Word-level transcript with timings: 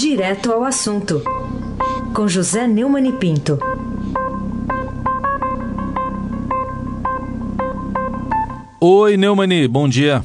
Direto 0.00 0.52
ao 0.52 0.62
assunto, 0.62 1.24
com 2.14 2.28
José 2.28 2.68
Neumann 2.68 3.08
e 3.08 3.12
Pinto. 3.14 3.58
Oi, 8.80 9.16
Neumani, 9.16 9.66
bom 9.66 9.88
dia. 9.88 10.24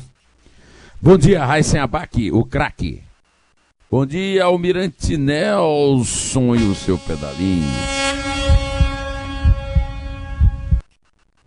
Bom 1.01 1.17
dia, 1.17 1.43
Raíssen 1.43 1.79
Abac, 1.79 2.31
o 2.31 2.45
craque. 2.45 3.01
Bom 3.89 4.05
dia, 4.05 4.43
Almirante 4.43 5.17
Nelson 5.17 6.55
e 6.55 6.61
o 6.65 6.75
seu 6.75 6.95
pedalinho. 6.99 7.65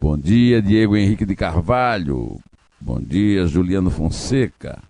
Bom 0.00 0.18
dia, 0.18 0.60
Diego 0.60 0.96
Henrique 0.96 1.24
de 1.24 1.36
Carvalho. 1.36 2.40
Bom 2.80 3.00
dia, 3.00 3.46
Juliano 3.46 3.88
Fonseca. 3.88 4.82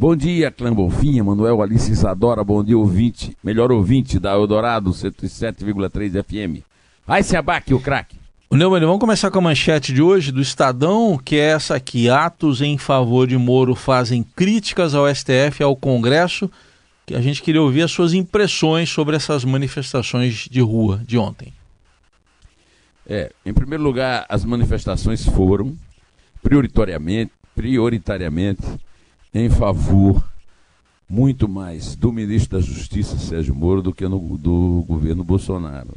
Bom 0.00 0.16
dia, 0.16 0.50
Clã 0.50 0.72
Bonfinha, 0.72 1.22
Manuel 1.22 1.60
Alice 1.60 1.92
Isadora, 1.92 2.42
bom 2.42 2.64
dia, 2.64 2.78
ouvinte, 2.78 3.36
melhor 3.44 3.70
ouvinte 3.70 4.18
da 4.18 4.32
Eldorado 4.32 4.92
107,3 4.92 6.24
FM. 6.24 6.64
Vai 7.06 7.22
se 7.22 7.36
abaque, 7.36 7.74
o 7.74 7.78
craque. 7.78 8.16
Neumann, 8.50 8.80
vamos 8.80 8.98
começar 8.98 9.30
com 9.30 9.40
a 9.40 9.42
manchete 9.42 9.92
de 9.92 10.00
hoje 10.00 10.32
do 10.32 10.40
Estadão, 10.40 11.20
que 11.22 11.36
é 11.36 11.50
essa 11.50 11.74
aqui. 11.74 12.08
Atos 12.08 12.62
em 12.62 12.78
favor 12.78 13.26
de 13.26 13.36
Moro 13.36 13.74
fazem 13.74 14.22
críticas 14.22 14.94
ao 14.94 15.06
STF 15.14 15.60
e 15.60 15.62
ao 15.62 15.76
Congresso, 15.76 16.50
que 17.04 17.14
a 17.14 17.20
gente 17.20 17.42
queria 17.42 17.60
ouvir 17.60 17.82
as 17.82 17.90
suas 17.90 18.14
impressões 18.14 18.88
sobre 18.88 19.16
essas 19.16 19.44
manifestações 19.44 20.48
de 20.50 20.62
rua 20.62 21.02
de 21.06 21.18
ontem. 21.18 21.52
É, 23.06 23.30
em 23.44 23.52
primeiro 23.52 23.84
lugar, 23.84 24.24
as 24.30 24.46
manifestações 24.46 25.26
foram 25.26 25.76
prioritariamente, 26.42 27.32
prioritariamente 27.54 28.62
em 29.32 29.48
favor 29.48 30.24
muito 31.08 31.48
mais 31.48 31.96
do 31.96 32.12
ministro 32.12 32.58
da 32.58 32.64
Justiça, 32.64 33.18
Sérgio 33.18 33.54
Moro, 33.54 33.82
do 33.82 33.92
que 33.92 34.06
no, 34.06 34.38
do 34.38 34.84
governo 34.86 35.24
Bolsonaro. 35.24 35.96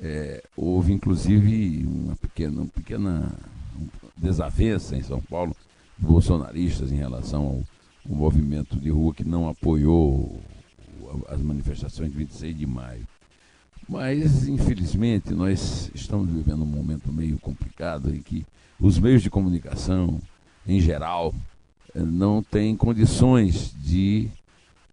É, 0.00 0.42
houve, 0.56 0.92
inclusive, 0.92 1.84
uma 1.86 2.16
pequena, 2.16 2.62
uma 2.62 2.66
pequena 2.66 3.32
desavença 4.16 4.96
em 4.96 5.02
São 5.02 5.20
Paulo 5.20 5.54
bolsonaristas 5.98 6.90
em 6.90 6.96
relação 6.96 7.42
ao, 7.42 7.62
ao 8.10 8.16
movimento 8.16 8.76
de 8.76 8.88
rua 8.88 9.12
que 9.12 9.24
não 9.24 9.46
apoiou 9.46 10.40
as 11.28 11.40
manifestações 11.40 12.10
de 12.10 12.16
26 12.16 12.56
de 12.56 12.66
maio. 12.66 13.06
Mas, 13.86 14.48
infelizmente, 14.48 15.34
nós 15.34 15.90
estamos 15.94 16.30
vivendo 16.30 16.62
um 16.62 16.66
momento 16.66 17.12
meio 17.12 17.38
complicado 17.38 18.14
em 18.14 18.22
que 18.22 18.46
os 18.78 18.98
meios 18.98 19.22
de 19.22 19.28
comunicação, 19.28 20.20
em 20.66 20.80
geral, 20.80 21.34
não 21.94 22.42
tem 22.42 22.76
condições 22.76 23.74
de 23.78 24.28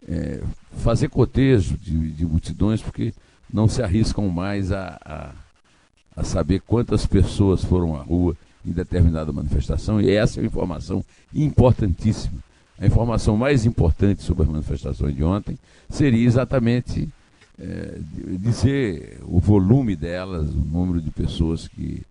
é, 0.08 0.42
fazer 0.78 1.10
cotejo 1.10 1.78
de, 1.78 2.12
de, 2.12 2.26
multidões, 2.26 2.82
porque 2.82 3.14
não 3.52 3.68
se 3.68 3.82
arriscam 3.82 4.28
mais 4.30 4.72
a, 4.72 5.00
a, 5.04 5.32
a, 6.16 6.24
saber 6.24 6.62
quantas 6.62 7.06
pessoas 7.06 7.64
foram 7.64 7.96
à 7.96 8.02
rua 8.02 8.36
em 8.66 8.72
determinada 8.72 9.32
manifestação, 9.32 10.02
e 10.02 10.10
essa 10.10 10.40
é 10.40 10.42
uma 10.42 10.48
informação 10.48 11.04
importantíssima. 11.34 12.40
A 12.80 12.86
informação 12.86 13.36
mais 13.36 13.66
importante 13.66 14.22
sobre 14.22 14.44
as 14.44 14.50
manifestações 14.50 15.16
de 15.16 15.24
ontem 15.24 15.58
seria 15.90 16.26
exatamente 16.26 17.10
é, 17.60 18.00
dizer 18.40 19.20
o 19.24 19.40
volume 19.40 19.96
delas, 19.96 20.50
o 20.50 20.58
número 20.58 21.02
de 21.02 21.10
pessoas 21.10 21.68
que 21.68 22.04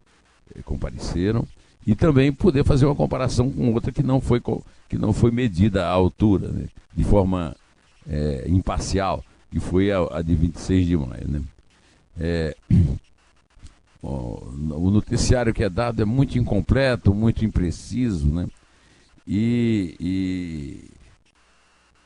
é, 0.57 0.63
compareceram 0.63 1.47
e 1.87 1.95
também 1.95 2.33
poder 2.33 2.65
fazer 2.65 2.85
uma 2.85 2.97
comparação 2.97 3.51
com 3.51 3.73
outra 3.73 3.93
que 3.93 4.03
não 4.03 4.21
foi, 4.21 4.43
que 4.89 4.99
não 4.99 5.13
foi 5.13 5.31
medida 5.31 5.87
à 5.87 5.91
altura, 5.91 6.49
né? 6.49 6.67
de 6.95 7.05
forma 7.05 7.55
é, 8.09 8.45
imparcial, 8.49 9.25
que 9.51 9.61
foi 9.61 9.93
a, 9.93 10.01
a, 10.11 10.21
de 10.21 10.35
26 10.35 10.87
de 10.87 10.97
maio. 10.97 11.29
Né? 11.29 11.43
É, 12.19 12.57
o 14.03 14.91
noticiário 14.91 15.55
que 15.55 15.63
é 15.63 15.71
dado 15.71 16.03
é 16.03 16.05
muito 16.05 16.37
incompleto, 16.37 17.15
muito 17.15 17.45
impreciso, 17.45 18.27
né? 18.27 18.49
e, 19.25 19.95
e 20.01 20.85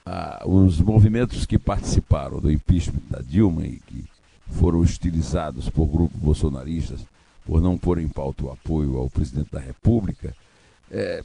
a, 0.04 0.42
os 0.46 0.78
movimentos 0.78 1.46
que 1.46 1.58
participaram 1.58 2.38
do 2.38 2.52
impeachment 2.52 3.02
da 3.08 3.20
Dilma 3.20 3.64
e 3.64 3.80
que 3.86 4.04
foram 4.50 4.80
utilizados 4.80 5.70
por 5.70 5.86
grupos 5.86 6.20
bolsonaristas 6.20 7.00
por 7.44 7.60
não 7.60 7.76
pôr 7.76 7.98
em 7.98 8.08
pauta 8.08 8.44
o 8.44 8.50
apoio 8.50 8.96
ao 8.96 9.10
presidente 9.10 9.50
da 9.50 9.60
República, 9.60 10.34
é, 10.90 11.22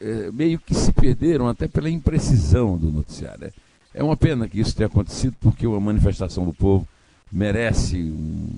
é, 0.00 0.30
meio 0.32 0.58
que 0.58 0.74
se 0.74 0.92
perderam 0.92 1.48
até 1.48 1.68
pela 1.68 1.88
imprecisão 1.88 2.76
do 2.76 2.90
noticiário. 2.90 3.46
É, 3.46 3.52
é 3.94 4.02
uma 4.02 4.16
pena 4.16 4.48
que 4.48 4.60
isso 4.60 4.74
tenha 4.74 4.86
acontecido, 4.86 5.36
porque 5.40 5.66
uma 5.66 5.80
manifestação 5.80 6.44
do 6.44 6.52
povo 6.52 6.86
merece, 7.30 7.96
um, 7.96 8.48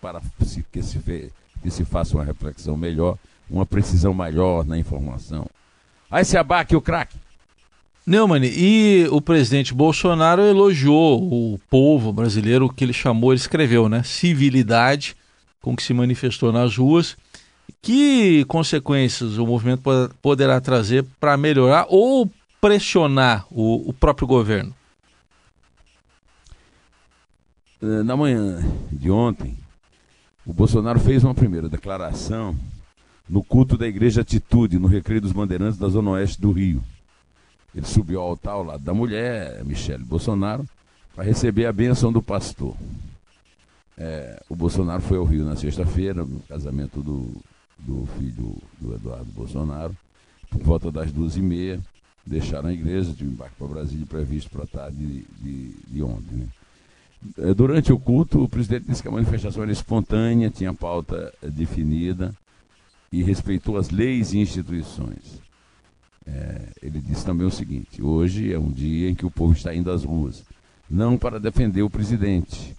para 0.00 0.20
que 0.38 0.44
se, 0.82 0.98
que 1.62 1.70
se 1.70 1.84
faça 1.84 2.16
uma 2.16 2.24
reflexão 2.24 2.76
melhor, 2.76 3.16
uma 3.48 3.66
precisão 3.66 4.12
maior 4.12 4.64
na 4.64 4.78
informação. 4.78 5.46
Aí 6.10 6.24
se 6.24 6.36
abaque 6.36 6.74
o 6.74 6.80
craque. 6.80 7.16
Neumann, 8.04 8.44
e 8.44 9.06
o 9.12 9.20
presidente 9.20 9.72
Bolsonaro 9.72 10.42
elogiou 10.42 11.22
o 11.22 11.58
povo 11.70 12.12
brasileiro, 12.12 12.66
o 12.66 12.72
que 12.72 12.84
ele 12.84 12.92
chamou, 12.92 13.32
ele 13.32 13.40
escreveu, 13.40 13.88
né? 13.88 14.02
Civilidade 14.02 15.16
com 15.62 15.74
que 15.74 15.82
se 15.82 15.94
manifestou 15.94 16.52
nas 16.52 16.76
ruas. 16.76 17.16
Que 17.80 18.44
consequências 18.46 19.38
o 19.38 19.46
movimento 19.46 19.82
poderá 20.20 20.60
trazer 20.60 21.04
para 21.18 21.36
melhorar 21.36 21.86
ou 21.88 22.30
pressionar 22.60 23.46
o, 23.50 23.88
o 23.88 23.92
próprio 23.92 24.26
governo? 24.26 24.74
Eh, 27.80 28.02
na 28.02 28.16
manhã 28.16 28.60
de 28.90 29.10
ontem, 29.10 29.56
o 30.44 30.52
Bolsonaro 30.52 31.00
fez 31.00 31.24
uma 31.24 31.34
primeira 31.34 31.68
declaração 31.68 32.54
no 33.28 33.42
culto 33.42 33.78
da 33.78 33.86
Igreja 33.86 34.20
Atitude, 34.20 34.78
no 34.78 34.88
Recreio 34.88 35.20
dos 35.20 35.32
Bandeirantes 35.32 35.78
da 35.78 35.88
Zona 35.88 36.10
Oeste 36.10 36.40
do 36.40 36.52
Rio. 36.52 36.82
Ele 37.74 37.86
subiu 37.86 38.20
ao 38.20 38.28
altar 38.28 38.52
ao 38.52 38.64
lado 38.64 38.84
da 38.84 38.92
mulher, 38.92 39.64
Michele 39.64 40.04
Bolsonaro, 40.04 40.64
para 41.14 41.24
receber 41.24 41.66
a 41.66 41.72
bênção 41.72 42.12
do 42.12 42.22
pastor. 42.22 42.76
É, 43.96 44.42
o 44.48 44.56
Bolsonaro 44.56 45.02
foi 45.02 45.18
ao 45.18 45.24
Rio 45.24 45.44
na 45.44 45.56
sexta-feira, 45.56 46.24
no 46.24 46.40
casamento 46.40 47.02
do, 47.02 47.30
do 47.78 48.06
filho 48.18 48.56
do 48.80 48.94
Eduardo 48.94 49.30
Bolsonaro, 49.32 49.96
por 50.50 50.62
volta 50.62 50.90
das 50.90 51.12
duas 51.12 51.36
e 51.36 51.42
meia. 51.42 51.80
Deixaram 52.24 52.68
a 52.68 52.72
igreja, 52.72 53.12
de 53.12 53.24
embarque 53.24 53.56
para 53.56 53.66
Brasília 53.66 54.06
previsto 54.06 54.48
para 54.50 54.62
a 54.62 54.66
tarde 54.66 55.24
de, 55.40 55.70
de, 55.88 56.02
ontem. 56.02 56.36
Né? 56.36 56.46
É, 57.38 57.54
durante 57.54 57.92
o 57.92 57.98
culto, 57.98 58.44
o 58.44 58.48
presidente 58.48 58.86
disse 58.86 59.02
que 59.02 59.08
a 59.08 59.12
manifestação 59.12 59.62
era 59.62 59.72
espontânea, 59.72 60.48
tinha 60.48 60.72
pauta 60.72 61.32
definida 61.42 62.32
e 63.12 63.22
respeitou 63.22 63.76
as 63.76 63.90
leis 63.90 64.32
e 64.32 64.38
instituições. 64.38 65.40
É, 66.24 66.68
ele 66.80 67.00
disse 67.00 67.24
também 67.24 67.46
o 67.46 67.50
seguinte: 67.50 68.00
hoje 68.00 68.52
é 68.52 68.58
um 68.58 68.70
dia 68.70 69.10
em 69.10 69.14
que 69.14 69.26
o 69.26 69.30
povo 69.30 69.52
está 69.52 69.74
indo 69.74 69.90
às 69.90 70.04
ruas, 70.04 70.44
não 70.88 71.18
para 71.18 71.40
defender 71.40 71.82
o 71.82 71.90
presidente, 71.90 72.74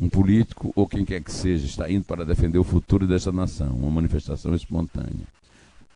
um 0.00 0.08
político 0.08 0.72
ou 0.74 0.86
quem 0.86 1.04
quer 1.04 1.22
que 1.22 1.32
seja 1.32 1.66
está 1.66 1.90
indo 1.90 2.04
para 2.04 2.24
defender 2.24 2.58
o 2.58 2.64
futuro 2.64 3.06
dessa 3.06 3.30
nação, 3.30 3.76
uma 3.76 3.90
manifestação 3.90 4.54
espontânea, 4.54 5.26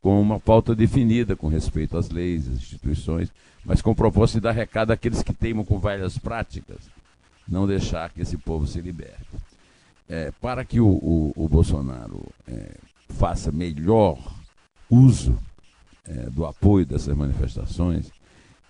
com 0.01 0.21
uma 0.21 0.39
pauta 0.39 0.75
definida 0.75 1.35
com 1.35 1.49
respeito 1.49 1.97
às 1.97 2.09
leis, 2.11 2.47
às 2.47 2.55
instituições, 2.55 3.33
mas 3.65 3.83
com 3.83 3.91
o 3.91 3.97
propósito 3.97 4.37
de 4.37 4.43
dar 4.43 4.53
recado 4.53 4.93
àqueles 4.93 5.23
que 5.23 5.35
teimam 5.35 5.65
com 5.65 5.79
várias 5.79 6.17
práticas, 6.17 6.79
não 7.49 7.67
deixar 7.67 8.11
que 8.11 8.23
esse 8.23 8.37
povo 8.37 8.67
se 8.67 8.81
liberte. 8.81 9.27
É, 10.09 10.33
para 10.41 10.65
que 10.65 10.81
o, 10.81 10.89
o, 10.89 11.33
o 11.37 11.49
Bolsonaro 11.49 12.25
é, 12.47 12.77
faça 13.11 13.53
melhor 13.53 14.19
uso 14.89 15.39
é, 16.07 16.31
do 16.31 16.47
apoio 16.47 16.87
dessas 16.87 17.15
manifestações, 17.15 18.11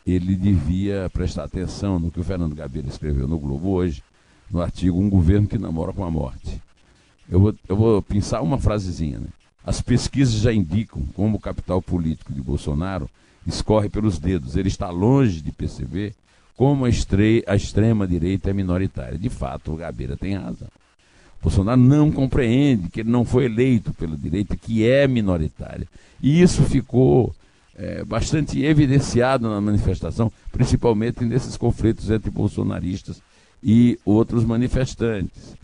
ele 0.05 0.35
devia 0.35 1.09
prestar 1.13 1.45
atenção 1.45 1.99
no 1.99 2.11
que 2.11 2.19
o 2.19 2.25
Fernando 2.25 2.55
Gabeira 2.55 2.89
escreveu 2.89 3.29
no 3.29 3.39
Globo 3.39 3.71
hoje, 3.71 4.03
no 4.51 4.61
artigo 4.61 4.99
Um 4.99 5.09
Governo 5.09 5.47
que 5.47 5.59
Namora 5.59 5.93
com 5.93 6.05
a 6.05 6.11
Morte. 6.11 6.61
Eu 7.31 7.41
vou, 7.41 7.55
eu 7.69 7.77
vou 7.77 8.03
pensar 8.03 8.41
uma 8.41 8.59
frasezinha. 8.59 9.19
Né? 9.19 9.27
As 9.65 9.81
pesquisas 9.81 10.35
já 10.35 10.53
indicam 10.53 11.03
como 11.15 11.37
o 11.37 11.41
capital 11.41 11.83
político 11.83 12.33
de 12.33 12.41
Bolsonaro 12.41 13.09
escorre 13.47 13.89
pelos 13.89 14.19
dedos. 14.19 14.57
Ele 14.57 14.69
está 14.69 14.91
longe 14.91 15.43
de 15.43 15.53
perceber 15.53 16.15
como 16.57 16.87
a, 16.87 16.89
a 16.89 17.57
extrema-direita 17.57 18.51
é 18.51 18.53
minoritária. 18.53 19.19
De 19.19 19.29
fato, 19.29 19.73
o 19.73 19.77
Gabeira 19.77 20.17
tem 20.17 20.37
razão. 20.37 20.69
Bolsonaro 21.41 21.81
não 21.81 22.11
compreende 22.11 22.89
que 22.89 23.01
ele 23.01 23.11
não 23.11 23.25
foi 23.25 23.45
eleito 23.45 23.93
pela 23.95 24.17
direita, 24.17 24.57
que 24.57 24.89
é 24.89 25.07
minoritária. 25.07 25.87
E 26.21 26.43
isso 26.43 26.63
ficou 26.65 27.33
é, 27.77 28.03
bastante 28.05 28.65
evidenciado 28.65 29.49
na 29.49 29.61
manifestação, 29.61 30.33
principalmente 30.51 31.25
nesses 31.25 31.57
conflitos 31.57 32.11
entre 32.11 32.31
bolsonaristas 32.31 33.23
e 33.63 33.99
outros 34.05 34.45
manifestantes. 34.45 35.57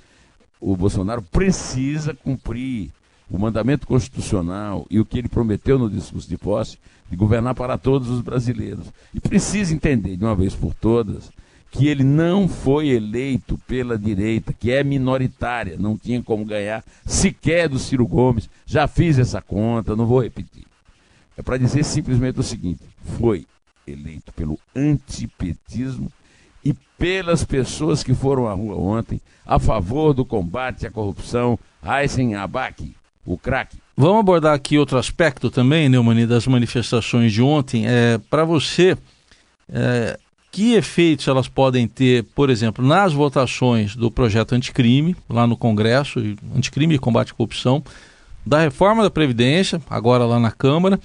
O 0.60 0.76
Bolsonaro 0.76 1.22
precisa 1.22 2.14
cumprir 2.14 2.90
o 3.30 3.38
mandamento 3.38 3.86
constitucional 3.86 4.86
e 4.90 5.00
o 5.00 5.04
que 5.04 5.18
ele 5.18 5.28
prometeu 5.28 5.78
no 5.78 5.90
discurso 5.90 6.28
de 6.28 6.36
posse 6.36 6.78
de 7.10 7.16
governar 7.16 7.54
para 7.54 7.76
todos 7.76 8.08
os 8.08 8.20
brasileiros. 8.20 8.86
E 9.12 9.20
precisa 9.20 9.74
entender 9.74 10.16
de 10.16 10.24
uma 10.24 10.34
vez 10.34 10.54
por 10.54 10.74
todas 10.74 11.30
que 11.70 11.88
ele 11.88 12.04
não 12.04 12.48
foi 12.48 12.88
eleito 12.88 13.58
pela 13.66 13.98
direita, 13.98 14.52
que 14.52 14.70
é 14.70 14.84
minoritária, 14.84 15.76
não 15.76 15.98
tinha 15.98 16.22
como 16.22 16.44
ganhar 16.44 16.84
sequer 17.04 17.68
do 17.68 17.80
Ciro 17.80 18.06
Gomes. 18.06 18.48
Já 18.64 18.86
fiz 18.86 19.18
essa 19.18 19.42
conta, 19.42 19.96
não 19.96 20.06
vou 20.06 20.22
repetir. 20.22 20.64
É 21.36 21.42
para 21.42 21.58
dizer 21.58 21.84
simplesmente 21.84 22.38
o 22.38 22.44
seguinte: 22.44 22.80
foi 23.18 23.44
eleito 23.86 24.32
pelo 24.32 24.58
antipetismo 24.74 26.12
e 26.64 26.74
pelas 26.98 27.44
pessoas 27.44 28.02
que 28.02 28.14
foram 28.14 28.48
à 28.48 28.52
rua 28.52 28.76
ontem 28.76 29.20
a 29.46 29.58
favor 29.58 30.14
do 30.14 30.24
combate 30.24 30.86
à 30.86 30.90
corrupção, 30.90 31.58
Aysen 31.82 32.34
Abac, 32.34 32.94
o 33.26 33.36
craque. 33.36 33.76
Vamos 33.96 34.20
abordar 34.20 34.54
aqui 34.54 34.78
outro 34.78 34.98
aspecto 34.98 35.50
também, 35.50 35.88
Neumani, 35.88 36.26
das 36.26 36.46
manifestações 36.46 37.32
de 37.32 37.42
ontem. 37.42 37.86
É, 37.86 38.18
Para 38.30 38.44
você, 38.44 38.96
é, 39.72 40.18
que 40.50 40.74
efeitos 40.74 41.28
elas 41.28 41.46
podem 41.46 41.86
ter, 41.86 42.24
por 42.34 42.48
exemplo, 42.48 42.84
nas 42.84 43.12
votações 43.12 43.94
do 43.94 44.10
projeto 44.10 44.54
anticrime, 44.54 45.16
lá 45.28 45.46
no 45.46 45.56
Congresso, 45.56 46.20
anticrime 46.56 46.94
e 46.94 46.98
combate 46.98 47.32
à 47.32 47.34
corrupção, 47.34 47.82
da 48.44 48.60
reforma 48.60 49.02
da 49.02 49.10
Previdência, 49.10 49.80
agora 49.88 50.24
lá 50.24 50.38
na 50.38 50.50
Câmara, 50.50 50.98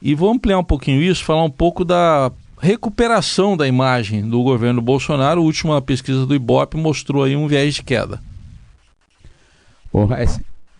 e 0.00 0.14
vou 0.14 0.30
ampliar 0.30 0.58
um 0.58 0.64
pouquinho 0.64 1.02
isso, 1.02 1.24
falar 1.24 1.44
um 1.44 1.50
pouco 1.50 1.84
da 1.84 2.30
recuperação 2.58 3.56
da 3.56 3.66
imagem 3.66 4.28
do 4.28 4.42
governo 4.42 4.80
Bolsonaro. 4.80 5.40
A 5.40 5.44
última 5.44 5.80
pesquisa 5.82 6.24
do 6.26 6.34
Ibope 6.34 6.76
mostrou 6.76 7.24
aí 7.24 7.36
um 7.36 7.46
viés 7.46 7.74
de 7.74 7.82
queda. 7.82 8.20
Bom, 9.92 10.08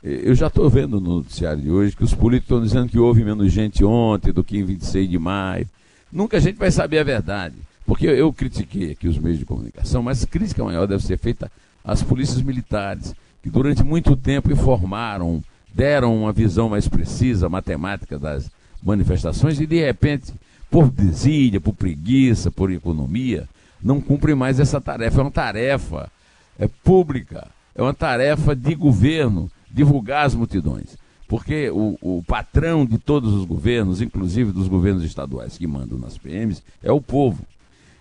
eu 0.03 0.35
já 0.35 0.49
estou 0.49 0.69
vendo 0.69 1.01
no 1.01 1.17
noticiário 1.17 1.63
de 1.63 1.71
hoje 1.71 1.97
que 1.97 2.05
os 2.05 2.13
políticos 2.13 2.57
estão 2.57 2.63
dizendo 2.63 2.91
que 2.91 2.99
houve 2.99 3.25
menos 3.25 3.53
gente 3.53 3.85
ontem 3.85 4.33
do 4.33 4.43
que 4.45 4.59
em 4.59 4.65
26 4.65 5.09
de 5.09 5.19
maio. 5.19 5.69
Nunca 6.13 6.37
a 6.37 6.41
gente 6.41 6.57
vai 6.57 6.71
saber 6.71 6.99
a 6.99 7.05
verdade. 7.05 7.55
Porque 7.87 8.07
eu 8.07 8.33
critiquei 8.33 8.93
aqui 8.93 9.07
os 9.07 9.19
meios 9.19 9.39
de 9.39 9.45
comunicação, 9.45 10.03
mas 10.03 10.25
crítica 10.25 10.65
maior 10.65 10.87
deve 10.87 11.03
ser 11.05 11.19
feita 11.19 11.51
às 11.85 12.03
polícias 12.03 12.41
militares, 12.41 13.15
que 13.43 13.51
durante 13.51 13.85
muito 13.85 14.17
tempo 14.17 14.51
informaram, 14.51 15.43
deram 15.73 16.17
uma 16.17 16.33
visão 16.33 16.69
mais 16.69 16.89
precisa, 16.89 17.49
matemática 17.49 18.19
das 18.19 18.51
manifestações 18.83 19.61
e 19.61 19.67
de 19.67 19.81
repente, 19.81 20.33
por 20.71 20.91
desídia, 20.91 21.61
por 21.61 21.75
preguiça, 21.75 22.51
por 22.51 22.71
economia, 22.71 23.49
não 23.83 24.01
cumprem 24.01 24.35
mais 24.35 24.59
essa 24.59 24.81
tarefa. 24.81 25.21
É 25.21 25.23
uma 25.23 25.31
tarefa 25.31 26.11
é 26.59 26.69
pública, 26.69 27.49
é 27.75 27.83
uma 27.83 27.95
tarefa 27.95 28.55
de 28.55 28.75
governo 28.75 29.51
divulgar 29.71 30.27
as 30.27 30.35
multidões. 30.35 30.97
Porque 31.27 31.71
o, 31.71 31.97
o 32.01 32.23
patrão 32.23 32.85
de 32.85 32.99
todos 32.99 33.33
os 33.33 33.45
governos, 33.45 34.01
inclusive 34.01 34.53
dos 34.53 34.69
governos 34.69 35.05
estaduais 35.05 35.59
que 35.59 35.67
mandam 35.67 35.99
nas 35.99 36.19
PMs, 36.19 36.63
é 36.83 36.93
o 36.93 37.01
povo. 37.01 37.45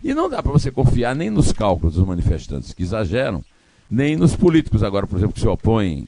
E 0.04 0.14
não 0.14 0.30
dá 0.30 0.44
para 0.44 0.52
você 0.52 0.70
confiar 0.70 1.16
nem 1.16 1.30
nos 1.30 1.52
cálculos 1.52 1.96
dos 1.96 2.06
manifestantes 2.06 2.74
que 2.74 2.84
exageram, 2.84 3.44
nem 3.90 4.16
nos 4.16 4.36
políticos 4.36 4.84
agora, 4.84 5.08
por 5.08 5.18
exemplo, 5.18 5.34
que 5.34 5.40
se 5.40 5.48
opõem 5.48 6.06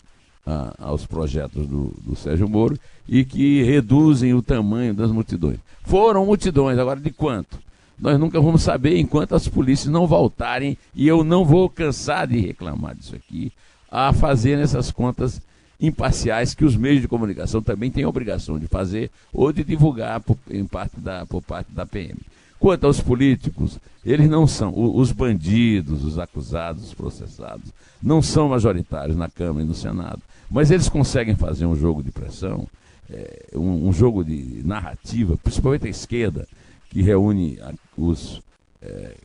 aos 0.78 1.06
projetos 1.06 1.66
do, 1.68 1.94
do 2.02 2.16
Sérgio 2.16 2.48
Moro 2.48 2.78
e 3.08 3.26
que 3.26 3.64
reduzem 3.64 4.34
o 4.34 4.42
tamanho 4.42 4.94
das 4.94 5.12
multidões. 5.12 5.58
Foram 5.84 6.26
multidões, 6.26 6.78
agora 6.78 7.00
de 7.00 7.12
quanto? 7.12 7.58
Nós 7.98 8.20
nunca 8.20 8.40
vamos 8.42 8.62
saber 8.62 8.98
enquanto 8.98 9.36
as 9.36 9.48
polícias 9.48 9.92
não 9.92 10.06
voltarem, 10.06 10.78
e 10.94 11.08
eu 11.08 11.24
não 11.24 11.46
vou 11.46 11.70
cansar 11.70 12.28
de 12.28 12.40
reclamar 12.40 12.96
disso 12.96 13.16
aqui, 13.16 13.52
a 13.90 14.12
fazer 14.12 14.60
essas 14.60 14.92
contas 14.92 15.42
imparciais 15.80 16.54
que 16.54 16.66
os 16.66 16.76
meios 16.76 17.02
de 17.02 17.08
comunicação 17.08 17.62
também 17.62 17.92
têm 17.92 18.04
a 18.04 18.10
obrigação 18.10 18.60
de 18.60 18.68
fazer 18.68 19.10
ou 19.34 19.52
de 19.52 19.64
divulgar 19.64 20.20
por, 20.22 20.38
em 20.50 20.66
parte 20.66 21.00
da, 21.00 21.26
por 21.26 21.42
parte 21.42 21.72
da 21.72 21.86
PM. 21.86 22.20
Quanto 22.60 22.86
aos 22.88 23.00
políticos, 23.00 23.80
eles 24.04 24.30
não 24.30 24.48
são, 24.48 24.74
os 24.76 25.12
bandidos, 25.12 26.04
os 26.04 26.18
acusados, 26.18 26.86
os 26.86 26.94
processados, 26.94 27.72
não 28.02 28.22
são 28.22 28.50
majoritários 28.50 29.18
na 29.18 29.30
Câmara 29.30 29.64
e 29.64 29.68
no 29.68 29.76
Senado. 29.76 30.22
Mas 30.50 30.72
eles 30.72 30.90
conseguem 30.90 31.36
fazer 31.36 31.66
um 31.66 31.76
jogo 31.76 32.04
de 32.04 32.12
pressão, 32.12 32.68
é, 33.10 33.48
um, 33.54 33.88
um, 33.88 33.94
jogo 33.94 34.24
de 34.24 34.62
narrativa, 34.64 35.38
principalmente 35.38 35.88
a 35.88 35.90
esquerda, 35.90 36.48
que 36.90 37.02
reúne 37.02 37.60
os, 37.98 38.42
é, 38.82 39.16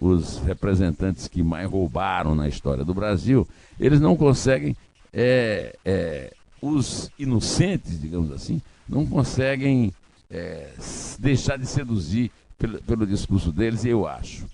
os 0.00 0.38
representantes 0.38 1.28
que 1.28 1.42
mais 1.42 1.68
roubaram 1.70 2.34
na 2.34 2.48
história 2.48 2.84
do 2.84 2.94
Brasil, 2.94 3.46
eles 3.78 4.00
não 4.00 4.16
conseguem, 4.16 4.76
é, 5.12 5.76
é 5.84 6.32
os 6.60 7.10
inocentes, 7.18 8.00
digamos 8.00 8.32
assim, 8.32 8.60
não 8.88 9.06
conseguem 9.06 9.92
é, 10.30 10.70
deixar 11.18 11.58
de 11.58 11.66
seduzir 11.66 12.30
pelo, 12.58 12.82
pelo 12.82 13.06
discurso 13.06 13.52
deles, 13.52 13.84
e 13.84 13.90
eu 13.90 14.06
acho, 14.06 14.46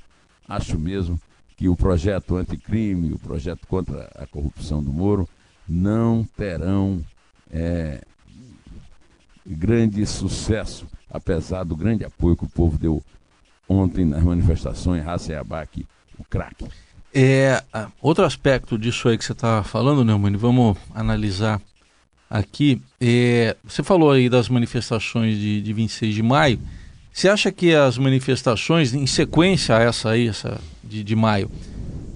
acho 0.48 0.78
mesmo 0.78 1.20
que 1.56 1.68
o 1.68 1.76
projeto 1.76 2.36
anticrime, 2.36 3.12
o 3.12 3.18
projeto 3.18 3.66
contra 3.66 4.10
a 4.16 4.26
corrupção 4.26 4.82
do 4.82 4.92
Moro, 4.92 5.28
não 5.68 6.26
terão 6.36 7.02
é, 7.50 8.02
grande 9.46 10.04
sucesso, 10.06 10.86
apesar 11.10 11.64
do 11.64 11.76
grande 11.76 12.04
apoio 12.04 12.36
que 12.36 12.44
o 12.44 12.48
povo 12.48 12.78
deu 12.78 13.02
ontem 13.68 14.04
nas 14.04 14.22
manifestações, 14.22 15.04
Raça 15.04 15.38
Abac, 15.38 15.86
o 16.18 16.24
craque. 16.24 16.66
É, 17.14 17.62
outro 18.00 18.24
aspecto 18.24 18.78
disso 18.78 19.08
aí 19.08 19.18
que 19.18 19.24
você 19.24 19.32
está 19.32 19.62
falando, 19.62 20.04
Neumann, 20.04 20.36
vamos 20.36 20.78
analisar 20.94 21.60
aqui. 22.28 22.80
É, 22.98 23.54
você 23.62 23.82
falou 23.82 24.10
aí 24.10 24.30
das 24.30 24.48
manifestações 24.48 25.36
de, 25.36 25.60
de 25.60 25.72
26 25.72 26.14
de 26.14 26.22
maio. 26.22 26.58
Você 27.12 27.28
acha 27.28 27.52
que 27.52 27.74
as 27.74 27.98
manifestações, 27.98 28.94
em 28.94 29.06
sequência 29.06 29.76
a 29.76 29.82
essa 29.82 30.10
aí, 30.10 30.28
essa 30.28 30.58
de, 30.82 31.04
de 31.04 31.14
maio, 31.14 31.50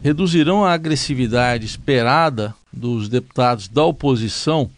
reduzirão 0.07 0.65
a 0.65 0.73
agressividade 0.73 1.67
esperada 1.67 2.55
dos 2.73 3.09
deputados 3.09 3.67
da 3.67 3.85
oposição 3.85 4.71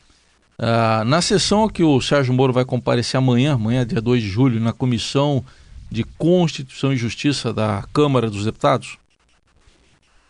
ah, 0.58 1.04
na 1.04 1.20
sessão 1.20 1.68
que 1.68 1.84
o 1.84 2.00
Sérgio 2.00 2.32
Moro 2.32 2.50
vai 2.50 2.64
comparecer 2.64 3.18
amanhã, 3.18 3.52
amanhã, 3.52 3.86
dia 3.86 4.00
2 4.00 4.22
de 4.22 4.28
julho, 4.28 4.58
na 4.58 4.72
Comissão 4.72 5.44
de 5.90 6.02
Constituição 6.02 6.94
e 6.94 6.96
Justiça 6.96 7.52
da 7.52 7.84
Câmara 7.92 8.30
dos 8.30 8.46
Deputados? 8.46 8.96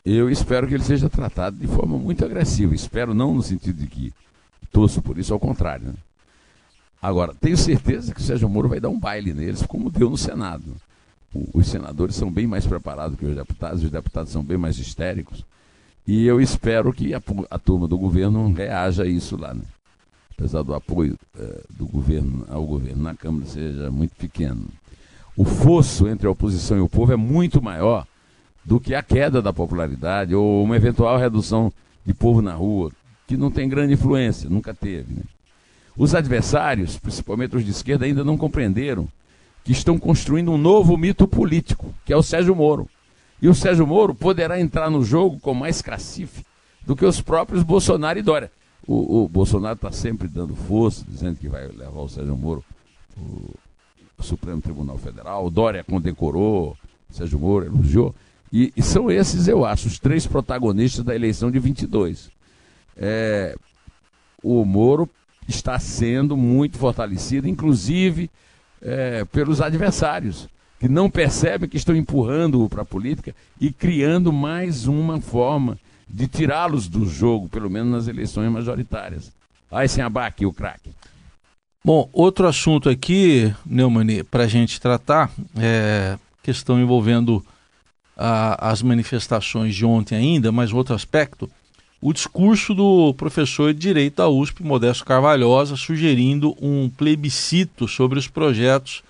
Eu 0.04 0.28
espero 0.28 0.66
que 0.66 0.74
ele 0.74 0.82
seja 0.82 1.08
tratado 1.08 1.56
de 1.56 1.68
forma 1.68 1.96
muito 1.96 2.24
agressiva. 2.24 2.74
Espero 2.74 3.14
não 3.14 3.32
no 3.32 3.42
sentido 3.42 3.80
de 3.80 3.86
que 3.86 4.12
torço 4.72 5.00
por 5.00 5.16
isso, 5.16 5.32
ao 5.32 5.38
contrário. 5.38 5.88
Né? 5.88 5.94
Agora, 7.00 7.32
tenho 7.40 7.56
certeza 7.56 8.12
que 8.12 8.20
o 8.20 8.24
Sérgio 8.24 8.48
Moro 8.48 8.68
vai 8.68 8.80
dar 8.80 8.88
um 8.88 8.98
baile 8.98 9.32
neles, 9.32 9.62
como 9.62 9.90
deu 9.90 10.10
no 10.10 10.18
Senado. 10.18 10.64
Os 11.34 11.66
senadores 11.66 12.14
são 12.14 12.30
bem 12.30 12.46
mais 12.46 12.66
preparados 12.66 13.18
que 13.18 13.26
os 13.26 13.36
deputados, 13.36 13.84
os 13.84 13.90
deputados 13.90 14.32
são 14.32 14.42
bem 14.42 14.56
mais 14.56 14.78
histéricos. 14.78 15.44
E 16.06 16.26
eu 16.26 16.40
espero 16.40 16.92
que 16.92 17.12
a, 17.12 17.20
a 17.50 17.58
turma 17.58 17.86
do 17.86 17.98
governo 17.98 18.50
reaja 18.52 19.02
a 19.02 19.06
isso 19.06 19.36
lá. 19.36 19.52
Né? 19.52 19.62
Apesar 20.36 20.62
do 20.62 20.74
apoio 20.74 21.18
eh, 21.38 21.62
do 21.70 21.86
governo 21.86 22.46
ao 22.48 22.64
governo 22.64 23.02
na 23.02 23.14
Câmara 23.14 23.44
seja 23.44 23.90
muito 23.90 24.14
pequeno. 24.14 24.66
O 25.36 25.44
fosso 25.44 26.08
entre 26.08 26.26
a 26.26 26.30
oposição 26.30 26.78
e 26.78 26.80
o 26.80 26.88
povo 26.88 27.12
é 27.12 27.16
muito 27.16 27.60
maior 27.60 28.06
do 28.64 28.80
que 28.80 28.94
a 28.94 29.02
queda 29.02 29.42
da 29.42 29.52
popularidade 29.52 30.34
ou 30.34 30.64
uma 30.64 30.76
eventual 30.76 31.18
redução 31.18 31.72
de 32.06 32.14
povo 32.14 32.40
na 32.40 32.54
rua, 32.54 32.90
que 33.26 33.36
não 33.36 33.50
tem 33.50 33.68
grande 33.68 33.92
influência, 33.92 34.48
nunca 34.48 34.72
teve. 34.72 35.12
Né? 35.12 35.22
Os 35.96 36.14
adversários, 36.14 36.96
principalmente 36.96 37.56
os 37.56 37.64
de 37.64 37.70
esquerda, 37.70 38.06
ainda 38.06 38.24
não 38.24 38.38
compreenderam 38.38 39.08
que 39.64 39.72
estão 39.72 39.98
construindo 39.98 40.52
um 40.52 40.58
novo 40.58 40.96
mito 40.96 41.26
político, 41.28 41.94
que 42.04 42.12
é 42.12 42.16
o 42.16 42.22
Sérgio 42.22 42.54
Moro. 42.54 42.88
E 43.40 43.48
o 43.48 43.54
Sérgio 43.54 43.86
Moro 43.86 44.14
poderá 44.14 44.60
entrar 44.60 44.90
no 44.90 45.04
jogo 45.04 45.38
com 45.40 45.54
mais 45.54 45.80
cacife 45.82 46.44
do 46.84 46.96
que 46.96 47.04
os 47.04 47.20
próprios 47.20 47.62
Bolsonaro 47.62 48.18
e 48.18 48.22
Dória. 48.22 48.50
O, 48.86 49.24
o 49.24 49.28
Bolsonaro 49.28 49.74
está 49.74 49.92
sempre 49.92 50.26
dando 50.26 50.56
força, 50.56 51.04
dizendo 51.06 51.36
que 51.36 51.48
vai 51.48 51.68
levar 51.68 52.00
o 52.00 52.08
Sérgio 52.08 52.36
Moro 52.36 52.64
o 54.18 54.22
Supremo 54.22 54.60
Tribunal 54.60 54.98
Federal. 54.98 55.46
O 55.46 55.50
Dória 55.50 55.84
condecorou, 55.84 56.76
o 57.08 57.14
Sérgio 57.14 57.38
Moro 57.38 57.66
elogiou. 57.66 58.14
E, 58.52 58.72
e, 58.76 58.82
são 58.82 59.10
esses, 59.10 59.46
eu 59.46 59.64
acho, 59.64 59.86
os 59.86 59.98
três 59.98 60.26
protagonistas 60.26 61.04
da 61.04 61.14
eleição 61.14 61.50
de 61.50 61.58
22. 61.58 62.30
É, 62.96 63.54
o 64.42 64.64
Moro 64.64 65.08
está 65.46 65.78
sendo 65.78 66.36
muito 66.36 66.76
fortalecido, 66.76 67.48
inclusive 67.48 68.30
é, 68.82 69.24
pelos 69.24 69.60
adversários, 69.60 70.48
que 70.78 70.88
não 70.88 71.10
percebem 71.10 71.68
que 71.68 71.76
estão 71.76 71.94
empurrando-o 71.96 72.68
para 72.68 72.82
a 72.82 72.86
política 72.86 73.34
e 73.60 73.72
criando 73.72 74.32
mais 74.32 74.86
uma 74.86 75.20
forma 75.20 75.78
de 76.08 76.26
tirá-los 76.26 76.88
do 76.88 77.04
jogo, 77.04 77.48
pelo 77.48 77.68
menos 77.68 77.92
nas 77.92 78.08
eleições 78.08 78.50
majoritárias. 78.50 79.32
Aí 79.70 79.88
sem 79.88 80.02
abaque, 80.02 80.46
o 80.46 80.52
craque. 80.52 80.90
Bom, 81.84 82.08
outro 82.12 82.46
assunto 82.46 82.88
aqui, 82.88 83.52
Neumann, 83.64 84.24
para 84.30 84.44
a 84.44 84.48
gente 84.48 84.80
tratar, 84.80 85.30
é 85.56 86.18
questão 86.42 86.80
envolvendo 86.80 87.44
a, 88.16 88.70
as 88.70 88.82
manifestações 88.82 89.74
de 89.74 89.84
ontem 89.84 90.16
ainda, 90.16 90.50
mas 90.50 90.72
outro 90.72 90.94
aspecto 90.94 91.50
o 92.00 92.12
discurso 92.12 92.74
do 92.74 93.12
professor 93.14 93.74
de 93.74 93.80
Direito 93.80 94.16
da 94.16 94.28
USP, 94.28 94.62
Modesto 94.62 95.04
Carvalhosa, 95.04 95.76
sugerindo 95.76 96.56
um 96.60 96.88
plebiscito 96.88 97.88
sobre 97.88 98.18
os 98.18 98.28
projetos 98.28 99.02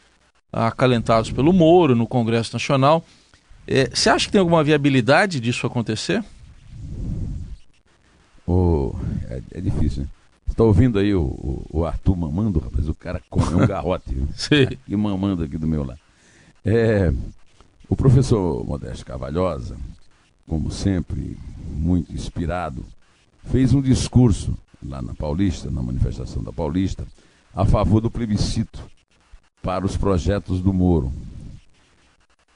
acalentados 0.53 1.31
pelo 1.31 1.53
Moro 1.53 1.95
no 1.95 2.07
Congresso 2.07 2.55
Nacional. 2.55 3.05
É, 3.67 3.91
você 3.91 4.09
acha 4.09 4.27
que 4.27 4.33
tem 4.33 4.39
alguma 4.39 4.65
viabilidade 4.65 5.41
disso 5.41 5.67
acontecer? 5.67 6.25
Oh, 8.47 8.95
é, 9.29 9.43
é 9.53 9.61
difícil, 9.61 10.05
né? 10.05 10.09
Você 10.47 10.55
tá 10.55 10.65
ouvindo 10.65 10.99
aí 10.99 11.15
o, 11.15 11.21
o, 11.21 11.67
o, 11.71 11.85
Arthur 11.85 12.17
mamando, 12.17 12.59
rapaz? 12.59 12.89
O 12.89 12.95
cara 12.95 13.21
comeu 13.29 13.59
um 13.59 13.67
garrote. 13.67 14.17
Sim. 14.35 14.67
E 14.89 14.97
mamando 14.97 15.45
aqui 15.45 15.59
do 15.59 15.67
meu 15.67 15.85
lado. 15.85 16.01
É, 16.65 17.13
o 17.87 17.95
professor 17.95 18.65
Modesto 18.65 19.05
Carvalhosa, 19.05 19.77
como 20.49 20.71
sempre, 20.71 21.39
muito 21.71 22.13
inspirado, 22.13 22.85
fez 23.45 23.73
um 23.73 23.81
discurso 23.81 24.57
lá 24.83 25.01
na 25.03 25.15
Paulista, 25.15 25.71
na 25.71 25.83
manifestação 25.83 26.43
da 26.43 26.53
Paulista, 26.53 27.07
a 27.55 27.65
favor 27.65 28.01
do 28.01 28.11
plebiscito 28.11 28.83
para 29.63 29.85
os 29.85 29.97
projetos 29.97 30.61
do 30.61 30.73
Moro. 30.73 31.13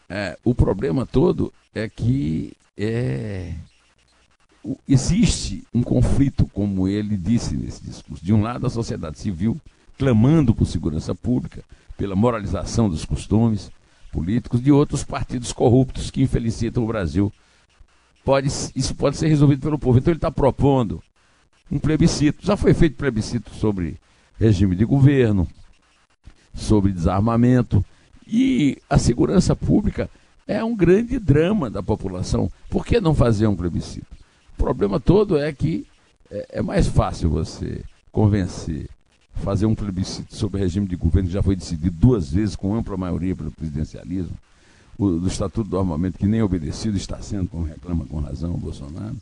É, 0.08 0.38
o 0.44 0.54
problema 0.54 1.06
todo 1.06 1.52
é 1.75 1.88
que 1.88 2.52
é, 2.76 3.54
existe 4.88 5.64
um 5.72 5.82
conflito, 5.82 6.46
como 6.46 6.88
ele 6.88 7.16
disse 7.16 7.56
nesse 7.56 7.82
discurso. 7.82 8.25
De 8.25 8.32
um 8.32 8.42
lado, 8.42 8.66
a 8.66 8.70
sociedade 8.70 9.18
civil 9.18 9.61
clamando 9.99 10.54
por 10.54 10.66
segurança 10.66 11.14
pública, 11.14 11.62
pela 11.96 12.16
moralização 12.16 12.88
dos 12.88 13.04
costumes 13.04 13.70
políticos, 14.11 14.62
de 14.62 14.72
outros 14.72 15.04
partidos 15.04 15.52
corruptos 15.52 16.11
que 16.11 16.22
infelicitam 16.22 16.82
o 16.82 16.87
Brasil. 16.87 17.32
Pode, 18.25 18.49
isso 18.76 18.95
pode 18.95 19.17
ser 19.17 19.29
resolvido 19.29 19.61
pelo 19.61 19.79
povo. 19.79 19.99
Então 19.99 20.12
ele 20.12 20.19
está 20.19 20.31
propondo 20.31 21.02
um 21.71 21.79
plebiscito. 21.79 22.45
Já 22.45 22.57
foi 22.57 22.75
feito 22.75 22.97
plebiscito 22.97 23.55
sobre 23.55 23.97
regime 24.38 24.76
de 24.76 24.85
governo, 24.85 25.49
sobre 26.55 26.93
desarmamento. 26.93 27.85
E 28.26 28.79
a 28.88 28.99
segurança 28.99 29.57
pública 29.57 30.09
é 30.47 30.62
um 30.62 30.75
grande 30.76 31.19
drama 31.19 31.71
da 31.71 31.83
população. 31.83 32.50
Por 32.71 32.85
que 32.85 33.00
não 33.00 33.14
fazer 33.14 33.47
um 33.47 33.57
plebiscito? 33.57 34.07
O 34.55 34.62
problema 34.62 35.00
todo 35.00 35.38
é 35.38 35.52
que 35.52 35.87
é, 36.31 36.59
é 36.59 36.62
mais 36.62 36.87
fácil 36.87 37.31
você 37.31 37.83
convencer, 38.11 38.88
fazer 39.37 39.67
um 39.67 39.75
plebiscito 39.75 40.35
sobre 40.37 40.61
regime 40.61 40.87
de 40.87 40.97
governo 40.97 41.29
que 41.29 41.35
já 41.35 41.43
foi 41.43 41.57
decidido 41.57 41.97
duas 41.97 42.31
vezes 42.31 42.55
com 42.55 42.75
ampla 42.75 42.97
maioria 42.97 43.35
pelo 43.35 43.50
presidencialismo, 43.50 44.37
o, 44.99 45.11
do 45.11 45.28
Estatuto 45.28 45.68
do 45.68 45.78
Armamento 45.78 46.18
que 46.18 46.26
nem 46.26 46.42
obedecido 46.42 46.96
está 46.96 47.20
sendo, 47.20 47.49
como 47.49 47.64
reclama 47.64 48.04
com 48.06 48.20
razão 48.20 48.54
o 48.54 48.58
Bolsonaro. 48.58 49.16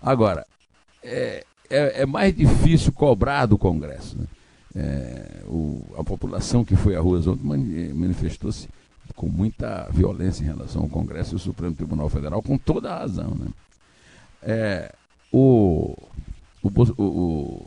Agora, 0.00 0.46
é, 1.02 1.44
é, 1.70 2.02
é 2.02 2.06
mais 2.06 2.34
difícil 2.34 2.92
cobrar 2.92 3.46
do 3.46 3.58
Congresso. 3.58 4.18
Né? 4.18 4.26
É, 4.76 5.42
o, 5.46 5.82
a 5.96 6.04
população 6.04 6.64
que 6.64 6.76
foi 6.76 6.96
à 6.96 7.00
rua 7.00 7.18
ontem 7.18 7.92
manifestou-se 7.94 8.68
com 9.14 9.28
muita 9.28 9.88
violência 9.90 10.42
em 10.42 10.46
relação 10.46 10.82
ao 10.82 10.88
Congresso 10.88 11.34
e 11.34 11.36
ao 11.36 11.38
Supremo 11.38 11.74
Tribunal 11.74 12.08
Federal, 12.08 12.42
com 12.42 12.58
toda 12.58 12.92
a 12.92 12.98
razão. 12.98 13.30
Né? 13.30 13.46
É, 14.42 14.94
o, 15.32 15.96
o, 16.62 16.68
o, 16.68 17.02
o 17.02 17.66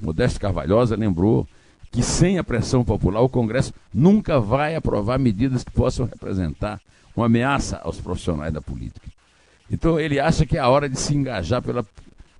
Modesto 0.00 0.40
Carvalhosa 0.40 0.96
lembrou 0.96 1.46
que 1.94 2.02
sem 2.02 2.38
a 2.38 2.44
pressão 2.44 2.84
popular 2.84 3.20
o 3.20 3.28
Congresso 3.28 3.72
nunca 3.94 4.40
vai 4.40 4.74
aprovar 4.74 5.16
medidas 5.16 5.62
que 5.62 5.70
possam 5.70 6.06
representar 6.06 6.80
uma 7.14 7.26
ameaça 7.26 7.80
aos 7.84 8.00
profissionais 8.00 8.52
da 8.52 8.60
política. 8.60 9.08
Então 9.70 10.00
ele 10.00 10.18
acha 10.18 10.44
que 10.44 10.56
é 10.56 10.60
a 10.60 10.68
hora 10.68 10.88
de 10.88 10.98
se 10.98 11.14
engajar 11.14 11.62
pela 11.62 11.86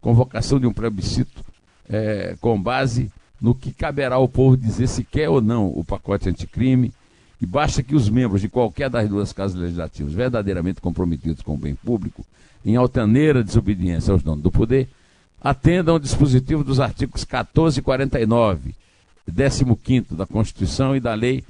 convocação 0.00 0.58
de 0.58 0.66
um 0.66 0.73
plebiscito 0.73 1.44
é, 1.88 2.34
com 2.40 2.61
base 2.61 3.12
no 3.40 3.54
que 3.54 3.73
caberá 3.73 4.16
ao 4.16 4.26
povo 4.26 4.56
dizer 4.56 4.88
se 4.88 5.04
quer 5.04 5.28
ou 5.28 5.40
não 5.40 5.68
o 5.68 5.84
pacote 5.84 6.28
anticrime, 6.28 6.92
e 7.40 7.46
basta 7.46 7.80
que 7.80 7.94
os 7.94 8.08
membros 8.08 8.40
de 8.40 8.49
qualquer 8.49 8.90
das 8.90 9.08
duas 9.08 9.32
casas 9.32 9.56
legislativas 9.56 10.12
verdadeiramente 10.12 10.80
comprometidos 10.80 11.42
com 11.42 11.54
o 11.54 11.58
bem 11.58 11.76
público, 11.76 12.26
em 12.66 12.75
altaneira 12.75 13.44
desobediência 13.44 14.11
aos 14.11 14.23
donos 14.23 14.42
do 14.42 14.50
poder, 14.50 14.88
atendam 15.40 15.94
ao 15.94 16.00
dispositivo 16.00 16.64
dos 16.64 16.80
artigos 16.80 17.23
14 17.23 17.78
e 17.78 17.82
49, 17.82 18.75
15 19.31 20.14
da 20.14 20.26
Constituição 20.26 20.95
e 20.95 21.00
da 21.00 21.14
Lei 21.14 21.45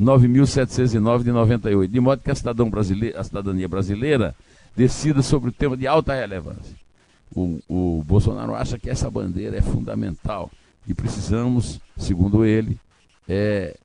9.709 0.00 1.24
de 1.24 1.32
98, 1.32 1.90
de 1.90 2.00
modo 2.00 2.22
que 2.22 2.30
a, 2.30 2.34
cidadão 2.34 2.70
brasileira, 2.70 3.20
a 3.20 3.24
cidadania 3.24 3.68
brasileira 3.68 4.34
decida 4.76 5.22
sobre 5.22 5.50
o 5.50 5.52
tema 5.52 5.76
de 5.76 5.86
alta 5.86 6.14
relevância 6.14 6.76
o, 7.34 7.60
o 7.68 8.04
Bolsonaro 8.04 8.54
acha 8.54 8.78
que 8.78 8.90
essa 8.90 9.10
bandeira 9.10 9.56
é 9.56 9.62
fundamental 9.62 10.50
e 10.86 10.94
precisamos, 10.94 11.80
segundo 11.96 12.44
ele, 12.44 12.78
é, 13.28 13.76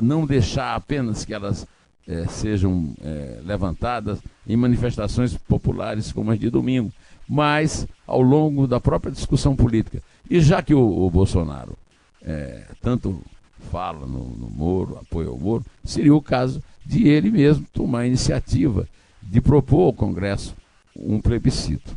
não 0.00 0.26
deixar 0.26 0.74
apenas 0.74 1.24
que 1.24 1.34
elas 1.34 1.66
é, 2.06 2.26
sejam 2.26 2.94
é, 3.02 3.40
levantadas 3.44 4.18
em 4.46 4.56
manifestações 4.56 5.36
populares 5.36 6.10
como 6.10 6.30
as 6.30 6.38
de 6.38 6.48
domingo, 6.48 6.90
mas 7.28 7.86
ao 8.06 8.22
longo 8.22 8.66
da 8.66 8.80
própria 8.80 9.12
discussão 9.12 9.54
política. 9.54 10.02
E 10.30 10.40
já 10.40 10.62
que 10.62 10.74
o, 10.74 11.06
o 11.06 11.10
Bolsonaro 11.10 11.76
é, 12.24 12.64
tanto 12.80 13.22
fala 13.70 14.06
no, 14.06 14.24
no 14.24 14.50
Moro, 14.50 14.98
apoia 14.98 15.30
o 15.30 15.38
Moro, 15.38 15.64
seria 15.84 16.14
o 16.14 16.22
caso 16.22 16.62
de 16.84 17.06
ele 17.06 17.30
mesmo 17.30 17.66
tomar 17.72 18.00
a 18.00 18.06
iniciativa 18.06 18.88
de 19.22 19.40
propor 19.40 19.86
ao 19.86 19.92
Congresso 19.92 20.54
um 20.96 21.20
plebiscito. 21.20 21.96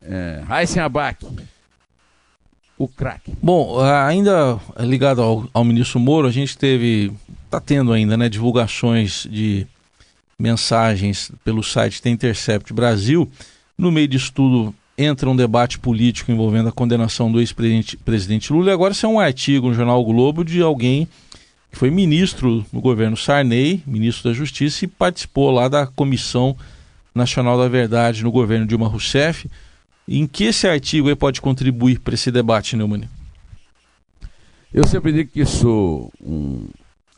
É, 0.00 0.42
Raíssen 0.46 0.82
Abac, 0.82 1.26
o 2.76 2.88
craque. 2.88 3.32
Bom, 3.42 3.80
ainda 3.80 4.60
ligado 4.80 5.22
ao, 5.22 5.48
ao, 5.52 5.64
ministro 5.64 6.00
Moro, 6.00 6.26
a 6.26 6.32
gente 6.32 6.58
teve, 6.58 7.12
está 7.44 7.60
tendo 7.60 7.92
ainda, 7.92 8.16
né, 8.16 8.28
divulgações 8.28 9.26
de 9.30 9.66
mensagens 10.38 11.30
pelo 11.44 11.62
site 11.62 12.02
The 12.02 12.10
Intercept 12.10 12.72
Brasil. 12.72 13.30
No 13.78 13.90
meio 13.90 14.08
disso 14.08 14.32
tudo 14.32 14.74
entra 15.02 15.28
um 15.28 15.36
debate 15.36 15.78
político 15.78 16.30
envolvendo 16.30 16.68
a 16.68 16.72
condenação 16.72 17.30
do 17.30 17.40
ex-presidente 17.40 18.52
Lula. 18.52 18.70
E 18.70 18.72
agora 18.72 18.92
isso 18.92 19.06
é 19.06 19.08
um 19.08 19.20
artigo 19.20 19.68
no 19.68 19.74
jornal 19.74 20.00
o 20.00 20.04
Globo 20.04 20.44
de 20.44 20.60
alguém 20.60 21.08
que 21.70 21.78
foi 21.78 21.90
ministro 21.90 22.64
no 22.70 22.80
governo 22.80 23.16
Sarney, 23.16 23.82
ministro 23.86 24.28
da 24.28 24.34
Justiça, 24.34 24.84
e 24.84 24.88
participou 24.88 25.50
lá 25.50 25.68
da 25.68 25.86
Comissão 25.86 26.54
Nacional 27.14 27.56
da 27.56 27.66
Verdade 27.66 28.22
no 28.22 28.30
governo 28.30 28.66
Dilma 28.66 28.88
Rousseff. 28.88 29.48
Em 30.06 30.26
que 30.26 30.44
esse 30.44 30.66
artigo 30.68 31.14
pode 31.16 31.40
contribuir 31.40 32.00
para 32.00 32.14
esse 32.14 32.30
debate, 32.30 32.76
Neumann? 32.76 33.08
Eu 34.72 34.86
sempre 34.86 35.12
digo 35.12 35.30
que 35.30 35.44
sou 35.46 36.12
um 36.20 36.66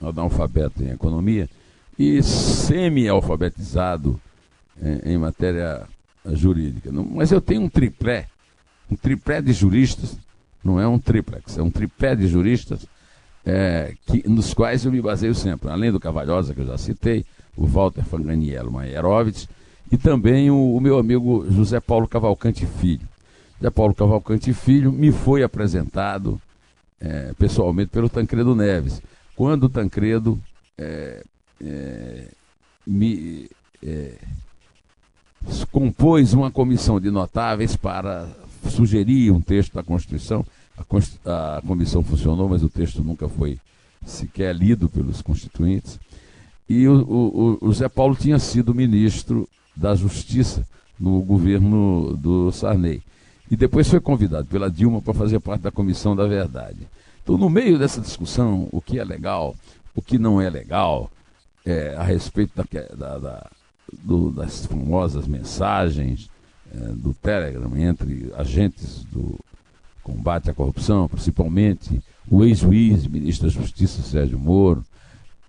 analfabeto 0.00 0.82
em 0.82 0.90
economia 0.90 1.48
e 1.98 2.22
semi-alfabetizado 2.22 4.20
em, 4.80 5.14
em, 5.14 5.18
matéria 5.18 5.86
jurídica. 6.32 6.90
Mas 6.92 7.30
eu 7.32 7.40
tenho 7.40 7.62
um 7.62 7.68
triplé, 7.68 8.28
um 8.90 8.96
triplé 8.96 9.42
de 9.42 9.52
juristas, 9.52 10.16
não 10.62 10.80
é 10.80 10.86
um 10.86 10.98
triplex, 10.98 11.58
é 11.58 11.62
um 11.62 11.70
tripé 11.70 12.16
de 12.16 12.26
juristas 12.26 12.86
é, 13.44 13.94
que, 14.06 14.26
nos 14.28 14.54
quais 14.54 14.84
eu 14.84 14.92
me 14.92 15.00
baseio 15.00 15.34
sempre. 15.34 15.70
Além 15.70 15.92
do 15.92 16.00
Cavalhosa, 16.00 16.54
que 16.54 16.60
eu 16.60 16.66
já 16.66 16.78
citei, 16.78 17.24
o 17.56 17.66
Walter 17.66 18.02
Fanganiello 18.04 18.72
Maierovitz, 18.72 19.48
e 19.92 19.98
também 19.98 20.50
o, 20.50 20.76
o, 20.76 20.80
meu 20.80 20.98
amigo 20.98 21.46
José 21.50 21.78
Paulo 21.80 22.08
Cavalcante 22.08 22.66
Filho. 22.66 23.06
José 23.58 23.70
Paulo 23.70 23.94
Cavalcante 23.94 24.52
Filho 24.52 24.90
me 24.90 25.12
foi 25.12 25.42
apresentado 25.42 26.40
é, 26.98 27.32
pessoalmente 27.38 27.90
pelo 27.90 28.08
Tancredo 28.08 28.54
Neves, 28.54 29.02
quando 29.36 29.64
o 29.64 29.68
Tancredo 29.68 30.40
é, 30.78 31.22
é, 31.62 32.28
me 32.86 33.50
é, 33.82 34.14
compôs 35.70 36.32
uma 36.32 36.50
comissão 36.50 37.00
de 37.00 37.10
notáveis 37.10 37.76
para 37.76 38.28
sugerir 38.70 39.30
um 39.30 39.40
texto 39.40 39.74
da 39.74 39.82
Constituição. 39.82 40.44
A, 41.24 41.58
a 41.58 41.62
comissão 41.62 42.02
funcionou, 42.02 42.48
mas 42.48 42.62
o 42.62 42.68
texto 42.68 43.02
nunca 43.02 43.28
foi 43.28 43.58
sequer 44.04 44.54
lido 44.54 44.88
pelos 44.88 45.22
constituintes. 45.22 45.98
E 46.68 46.88
o, 46.88 46.94
o, 47.02 47.58
o 47.60 47.72
José 47.72 47.88
Paulo 47.88 48.16
tinha 48.16 48.38
sido 48.38 48.74
ministro 48.74 49.48
da 49.76 49.94
Justiça 49.94 50.66
no 50.98 51.20
governo 51.20 52.16
do 52.16 52.50
Sarney. 52.52 53.02
E 53.50 53.56
depois 53.56 53.88
foi 53.88 54.00
convidado 54.00 54.46
pela 54.46 54.70
Dilma 54.70 55.02
para 55.02 55.12
fazer 55.12 55.40
parte 55.40 55.62
da 55.62 55.70
Comissão 55.70 56.16
da 56.16 56.26
Verdade. 56.26 56.88
Então, 57.22 57.36
no 57.36 57.50
meio 57.50 57.78
dessa 57.78 58.00
discussão, 58.00 58.68
o 58.72 58.80
que 58.80 58.98
é 58.98 59.04
legal, 59.04 59.54
o 59.94 60.02
que 60.02 60.18
não 60.18 60.40
é 60.40 60.48
legal, 60.48 61.10
é, 61.64 61.94
a 61.96 62.02
respeito 62.02 62.52
da, 62.54 62.64
da, 62.94 63.18
da, 63.18 63.50
do, 64.02 64.30
das 64.30 64.66
famosas 64.66 65.26
mensagens 65.26 66.28
é, 66.74 66.78
do 66.92 67.14
Telegram 67.14 67.76
entre 67.76 68.32
agentes 68.36 69.04
do 69.04 69.38
combate 70.02 70.50
à 70.50 70.54
corrupção, 70.54 71.08
principalmente 71.08 72.02
o 72.28 72.44
ex-juiz, 72.44 73.06
ministro 73.06 73.46
da 73.46 73.52
Justiça 73.52 74.02
Sérgio 74.02 74.38
Moro, 74.38 74.84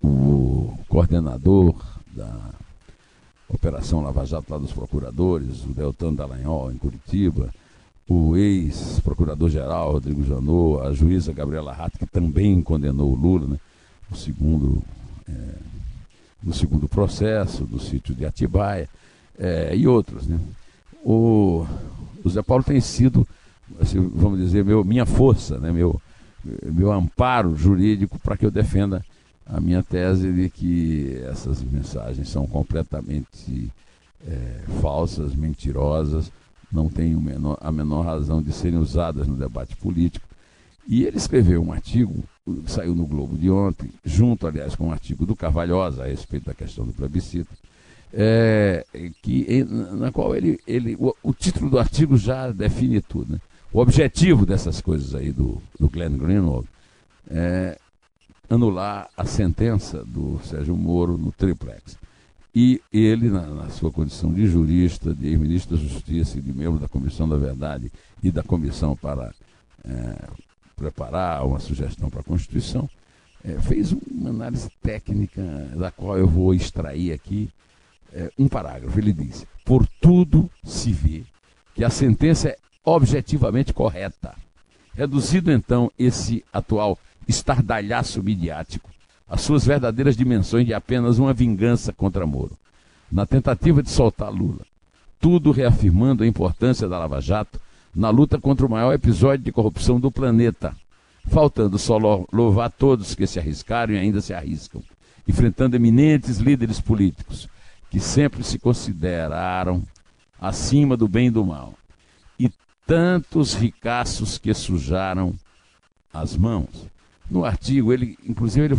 o 0.02 0.78
coordenador 0.88 1.74
da 2.14 2.50
Operação 3.48 4.02
Lava 4.02 4.24
Jato 4.24 4.52
lá 4.52 4.58
dos 4.58 4.72
procuradores, 4.72 5.64
o 5.64 5.68
Deltan 5.68 6.14
Dallagnol 6.14 6.72
em 6.72 6.78
Curitiba, 6.78 7.52
o 8.08 8.36
ex-procurador-geral 8.36 9.92
Rodrigo 9.92 10.24
Janot, 10.24 10.86
a 10.86 10.92
juíza 10.92 11.32
Gabriela 11.32 11.72
Rato, 11.72 11.98
que 11.98 12.06
também 12.06 12.60
condenou 12.62 13.12
o 13.12 13.16
Lula, 13.16 13.46
né? 13.46 13.58
o 14.10 14.16
segundo 14.16 14.82
é, 15.28 15.32
no 16.42 16.52
segundo 16.52 16.88
processo, 16.88 17.64
do 17.64 17.78
sítio 17.78 18.14
de 18.14 18.24
Atibaia 18.24 18.88
é, 19.38 19.74
e 19.74 19.86
outros. 19.86 20.26
Né? 20.26 20.38
O, 21.04 21.66
o 22.24 22.28
Zé 22.28 22.42
Paulo 22.42 22.64
tem 22.64 22.80
sido, 22.80 23.26
assim, 23.80 24.00
vamos 24.14 24.38
dizer, 24.38 24.64
meu, 24.64 24.84
minha 24.84 25.06
força, 25.06 25.58
né? 25.58 25.72
meu, 25.72 26.00
meu 26.64 26.92
amparo 26.92 27.56
jurídico 27.56 28.18
para 28.18 28.36
que 28.36 28.46
eu 28.46 28.50
defenda 28.50 29.04
a 29.44 29.60
minha 29.60 29.82
tese 29.82 30.32
de 30.32 30.50
que 30.50 31.20
essas 31.24 31.62
mensagens 31.62 32.28
são 32.28 32.46
completamente 32.46 33.70
é, 34.26 34.60
falsas, 34.80 35.34
mentirosas, 35.34 36.32
não 36.70 36.88
têm 36.88 37.16
a 37.60 37.70
menor 37.70 38.04
razão 38.04 38.42
de 38.42 38.52
serem 38.52 38.78
usadas 38.78 39.26
no 39.28 39.36
debate 39.36 39.76
político. 39.76 40.26
E 40.86 41.04
ele 41.04 41.16
escreveu 41.16 41.62
um 41.62 41.72
artigo, 41.72 42.24
saiu 42.66 42.94
no 42.94 43.06
Globo 43.06 43.36
de 43.36 43.50
ontem, 43.50 43.90
junto, 44.04 44.46
aliás, 44.46 44.74
com 44.74 44.88
um 44.88 44.92
artigo 44.92 45.26
do 45.26 45.34
Carvalhosa 45.34 46.04
a 46.04 46.06
respeito 46.06 46.46
da 46.46 46.54
questão 46.54 46.86
do 46.86 46.92
plebiscito, 46.92 47.50
é, 48.12 48.86
que, 49.22 49.64
na 49.64 50.12
qual 50.12 50.34
ele, 50.34 50.58
ele 50.66 50.96
o, 50.98 51.14
o, 51.22 51.34
título 51.34 51.70
do 51.70 51.78
artigo 51.78 52.16
já 52.16 52.50
define 52.50 53.00
tudo. 53.00 53.32
Né? 53.32 53.40
O 53.72 53.80
objetivo 53.80 54.46
dessas 54.46 54.80
coisas 54.80 55.14
aí 55.14 55.32
do, 55.32 55.60
do 55.78 55.88
Glenn 55.88 56.16
Greenwald 56.16 56.68
é 57.28 57.78
anular 58.48 59.08
a 59.16 59.24
sentença 59.24 60.04
do 60.04 60.38
Sérgio 60.44 60.76
Moro 60.76 61.18
no 61.18 61.32
triplex. 61.32 61.98
E 62.54 62.80
ele, 62.90 63.28
na, 63.28 63.42
na 63.42 63.68
sua 63.68 63.92
condição 63.92 64.32
de 64.32 64.46
jurista, 64.46 65.12
de 65.12 65.26
ex-ministro 65.26 65.76
da 65.76 65.82
Justiça 65.82 66.38
e 66.38 66.40
de 66.40 66.52
membro 66.54 66.78
da 66.78 66.88
Comissão 66.88 67.28
da 67.28 67.36
Verdade 67.36 67.92
e 68.22 68.30
da 68.30 68.42
Comissão 68.42 68.96
para 68.96 69.34
é, 69.84 70.28
preparar 70.76 71.44
uma 71.46 71.58
sugestão 71.58 72.10
para 72.10 72.20
a 72.20 72.24
Constituição, 72.24 72.88
é, 73.42 73.58
fez 73.60 73.92
uma 73.92 74.30
análise 74.30 74.68
técnica 74.82 75.42
da 75.74 75.90
qual 75.90 76.18
eu 76.18 76.28
vou 76.28 76.54
extrair 76.54 77.12
aqui 77.12 77.48
é, 78.12 78.30
um 78.38 78.46
parágrafo. 78.46 78.98
Ele 78.98 79.12
diz: 79.12 79.46
Por 79.64 79.86
tudo 80.00 80.50
se 80.62 80.92
vê 80.92 81.24
que 81.74 81.82
a 81.82 81.90
sentença 81.90 82.50
é 82.50 82.58
objetivamente 82.84 83.72
correta. 83.72 84.34
Reduzido 84.94 85.50
então 85.50 85.90
esse 85.98 86.44
atual 86.52 86.98
estardalhaço 87.28 88.22
midiático 88.22 88.88
às 89.28 89.40
suas 89.40 89.64
verdadeiras 89.64 90.16
dimensões 90.16 90.64
de 90.64 90.72
apenas 90.72 91.18
uma 91.18 91.32
vingança 91.32 91.92
contra 91.92 92.26
Moro, 92.26 92.56
na 93.10 93.26
tentativa 93.26 93.82
de 93.82 93.90
soltar 93.90 94.32
Lula, 94.32 94.64
tudo 95.20 95.50
reafirmando 95.50 96.22
a 96.22 96.26
importância 96.26 96.88
da 96.88 96.98
Lava 96.98 97.20
Jato 97.20 97.60
na 97.96 98.10
luta 98.10 98.38
contra 98.38 98.66
o 98.66 98.70
maior 98.70 98.92
episódio 98.92 99.42
de 99.42 99.50
corrupção 99.50 99.98
do 99.98 100.10
planeta, 100.10 100.76
faltando 101.28 101.78
só 101.78 101.96
louvar 102.30 102.70
todos 102.70 103.14
que 103.14 103.26
se 103.26 103.38
arriscaram 103.38 103.94
e 103.94 103.98
ainda 103.98 104.20
se 104.20 104.34
arriscam, 104.34 104.82
enfrentando 105.26 105.76
eminentes 105.76 106.36
líderes 106.36 106.78
políticos 106.78 107.48
que 107.90 107.98
sempre 107.98 108.44
se 108.44 108.58
consideraram 108.58 109.82
acima 110.38 110.94
do 110.94 111.08
bem 111.08 111.28
e 111.28 111.30
do 111.30 111.46
mal, 111.46 111.72
e 112.38 112.50
tantos 112.86 113.54
ricaços 113.54 114.36
que 114.36 114.52
sujaram 114.52 115.34
as 116.12 116.36
mãos. 116.36 116.68
No 117.30 117.46
artigo, 117.46 117.94
ele, 117.94 118.18
inclusive, 118.26 118.66
ele 118.66 118.78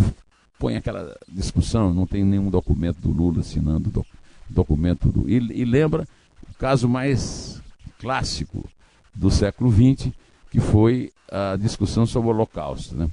põe 0.59 0.75
aquela 0.75 1.17
discussão, 1.27 1.91
não 1.91 2.05
tem 2.05 2.24
nenhum 2.24 2.51
documento 2.51 3.00
do 3.00 3.12
Lula 3.12 3.39
assinando 3.39 3.89
o 4.00 4.05
documento 4.47 5.09
do. 5.09 5.27
E, 5.27 5.38
e 5.38 5.65
lembra 5.65 6.07
o 6.47 6.53
caso 6.53 6.88
mais 6.88 7.59
clássico 7.97 8.69
do 9.17 9.31
século 9.31 9.71
XX, 9.71 10.12
que 10.51 10.59
foi 10.59 11.12
a 11.29 11.55
discussão 11.57 12.05
sobre 12.05 12.29
o 12.29 12.33
Holocausto. 12.33 12.95
Né? 12.95 13.09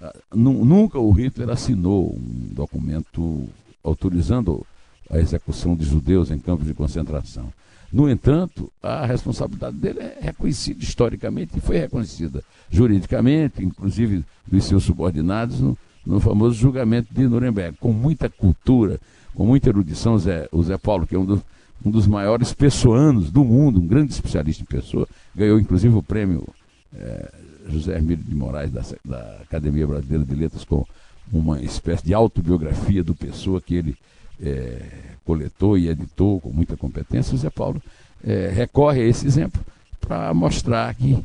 Ah, 0.00 0.14
nunca 0.34 0.98
o 0.98 1.12
Hitler 1.12 1.50
assinou 1.50 2.14
um 2.14 2.48
documento 2.52 3.48
autorizando 3.84 4.66
a 5.10 5.18
execução 5.18 5.76
de 5.76 5.84
judeus 5.84 6.30
em 6.30 6.38
campos 6.38 6.66
de 6.66 6.74
concentração. 6.74 7.52
No 7.92 8.08
entanto, 8.08 8.72
a 8.82 9.04
responsabilidade 9.04 9.76
dele 9.76 10.00
é 10.00 10.18
reconhecida 10.22 10.82
historicamente 10.82 11.58
e 11.58 11.60
foi 11.60 11.76
reconhecida 11.76 12.42
juridicamente, 12.70 13.62
inclusive 13.62 14.24
dos 14.46 14.64
seus 14.64 14.84
subordinados, 14.84 15.60
no, 15.60 15.76
no 16.06 16.18
famoso 16.18 16.54
julgamento 16.54 17.12
de 17.12 17.28
Nuremberg, 17.28 17.76
com 17.78 17.92
muita 17.92 18.30
cultura, 18.30 18.98
com 19.34 19.44
muita 19.44 19.68
erudição. 19.68 20.18
Zé, 20.18 20.48
o 20.50 20.62
Zé 20.62 20.78
Paulo, 20.78 21.06
que 21.06 21.14
é 21.14 21.18
um, 21.18 21.26
do, 21.26 21.42
um 21.84 21.90
dos 21.90 22.06
maiores 22.06 22.52
pessoanos 22.52 23.30
do 23.30 23.44
mundo, 23.44 23.80
um 23.80 23.86
grande 23.86 24.12
especialista 24.12 24.62
em 24.62 24.66
pessoa, 24.66 25.08
ganhou 25.34 25.58
inclusive 25.58 25.94
o 25.94 26.02
prêmio 26.02 26.46
é, 26.94 27.32
José 27.68 27.94
Hermílio 27.94 28.24
de 28.24 28.34
Moraes 28.34 28.70
da, 28.70 28.82
da 29.04 29.38
Academia 29.42 29.86
Brasileira 29.86 30.24
de 30.24 30.34
Letras 30.34 30.64
com 30.64 30.86
uma 31.32 31.60
espécie 31.62 32.04
de 32.04 32.14
autobiografia 32.14 33.02
do 33.02 33.14
Pessoa 33.14 33.60
que 33.60 33.74
ele 33.74 33.96
é, 34.40 34.82
coletou 35.24 35.78
e 35.78 35.88
editou 35.88 36.40
com 36.40 36.50
muita 36.50 36.76
competência, 36.76 37.34
o 37.34 37.38
Zé 37.38 37.50
Paulo 37.50 37.80
é, 38.24 38.50
recorre 38.54 39.00
a 39.00 39.06
esse 39.06 39.26
exemplo 39.26 39.64
para 40.00 40.32
mostrar 40.34 40.94
que 40.94 41.18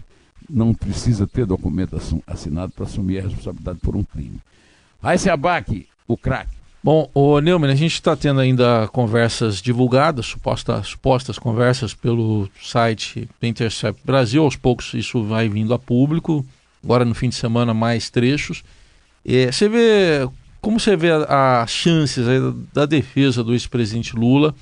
não 0.49 0.73
precisa 0.73 1.27
ter 1.27 1.45
documento 1.45 1.99
assinado 2.25 2.71
para 2.71 2.85
assumir 2.85 3.19
a 3.19 3.23
responsabilidade 3.23 3.79
por 3.79 3.95
um 3.95 4.03
crime. 4.03 4.39
Aí 5.01 5.17
se 5.17 5.29
abaque 5.29 5.87
o 6.07 6.15
craque. 6.15 6.56
Bom, 6.87 7.11
o 7.13 7.41
Neumann, 7.41 7.69
a 7.69 7.75
gente 7.75 7.95
está 7.95 8.15
tendo 8.15 8.39
ainda 8.39 8.87
conversas 8.93 9.61
divulgadas, 9.61 10.25
supostas, 10.25 10.87
supostas 10.87 11.37
conversas 11.37 11.93
pelo 11.93 12.49
site 12.63 13.27
do 13.41 13.45
Intercept 13.45 14.01
Brasil. 14.05 14.41
Aos 14.41 14.55
poucos 14.55 14.93
isso 14.93 15.21
vai 15.21 15.49
vindo 15.49 15.73
a 15.73 15.77
público. 15.77 16.45
Agora 16.81 17.03
no 17.03 17.13
fim 17.13 17.27
de 17.27 17.35
semana 17.35 17.73
mais 17.73 18.09
trechos. 18.09 18.63
É, 19.25 19.51
você 19.51 19.67
vê 19.67 20.29
como 20.61 20.79
você 20.79 20.95
vê 20.95 21.09
as 21.27 21.69
chances 21.69 22.25
da 22.71 22.85
defesa 22.85 23.43
do 23.43 23.51
ex-presidente 23.51 24.15
Lula 24.15 24.55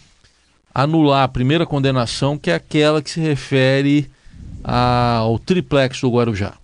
anular 0.73 1.25
a 1.25 1.27
primeira 1.27 1.63
condenação, 1.63 2.39
que 2.39 2.49
é 2.49 2.55
aquela 2.55 3.03
que 3.03 3.11
se 3.11 3.19
refere 3.19 4.09
ao 4.63 5.37
triplex 5.37 6.01
do 6.01 6.09
Guarujá? 6.09 6.55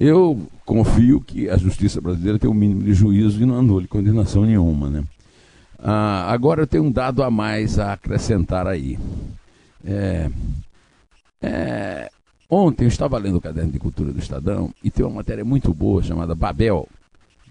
Eu 0.00 0.48
confio 0.64 1.20
que 1.20 1.50
a 1.50 1.58
justiça 1.58 2.00
brasileira 2.00 2.38
tem 2.38 2.48
o 2.48 2.54
um 2.54 2.56
mínimo 2.56 2.82
de 2.82 2.94
juízo 2.94 3.42
e 3.42 3.44
não 3.44 3.58
anule 3.58 3.86
condenação 3.86 4.46
nenhuma. 4.46 4.88
Né? 4.88 5.04
Ah, 5.78 6.32
agora 6.32 6.62
eu 6.62 6.66
tenho 6.66 6.84
um 6.84 6.90
dado 6.90 7.22
a 7.22 7.30
mais 7.30 7.78
a 7.78 7.92
acrescentar 7.92 8.66
aí. 8.66 8.98
É, 9.84 10.30
é, 11.42 12.10
ontem 12.48 12.84
eu 12.84 12.88
estava 12.88 13.18
lendo 13.18 13.36
o 13.36 13.40
caderno 13.42 13.70
de 13.70 13.78
cultura 13.78 14.10
do 14.10 14.18
Estadão 14.18 14.72
e 14.82 14.90
tem 14.90 15.04
uma 15.04 15.16
matéria 15.16 15.44
muito 15.44 15.74
boa 15.74 16.02
chamada 16.02 16.34
Babel, 16.34 16.88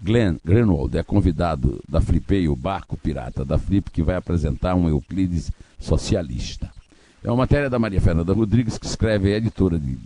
Glenn 0.02 0.36
Greenwald 0.44 0.96
é 0.98 1.04
convidado 1.04 1.80
da 1.88 2.00
Flipei, 2.00 2.48
o 2.48 2.56
barco 2.56 2.96
pirata 2.96 3.44
da 3.44 3.58
Flip, 3.58 3.90
que 3.92 4.02
vai 4.02 4.16
apresentar 4.16 4.74
um 4.74 4.88
Euclides 4.88 5.52
socialista. 5.78 6.68
É 7.22 7.30
uma 7.30 7.36
matéria 7.36 7.70
da 7.70 7.78
Maria 7.78 8.00
Fernanda 8.00 8.32
Rodrigues, 8.32 8.76
que 8.76 8.86
escreve, 8.86 9.30
é 9.30 9.36
editora 9.36 9.78
de, 9.78 9.96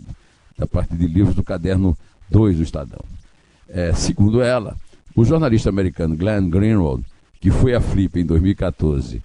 da 0.55 0.67
parte 0.67 0.95
de 0.95 1.07
livros 1.07 1.33
do 1.33 1.43
caderno 1.43 1.97
2 2.29 2.57
do 2.57 2.63
Estadão. 2.63 3.03
É, 3.67 3.93
segundo 3.93 4.41
ela, 4.41 4.75
o 5.15 5.23
jornalista 5.23 5.69
americano 5.69 6.15
Glenn 6.15 6.49
Greenwald, 6.49 7.03
que 7.39 7.51
foi 7.51 7.73
à 7.73 7.81
Flip 7.81 8.19
em 8.19 8.25
2014 8.25 9.21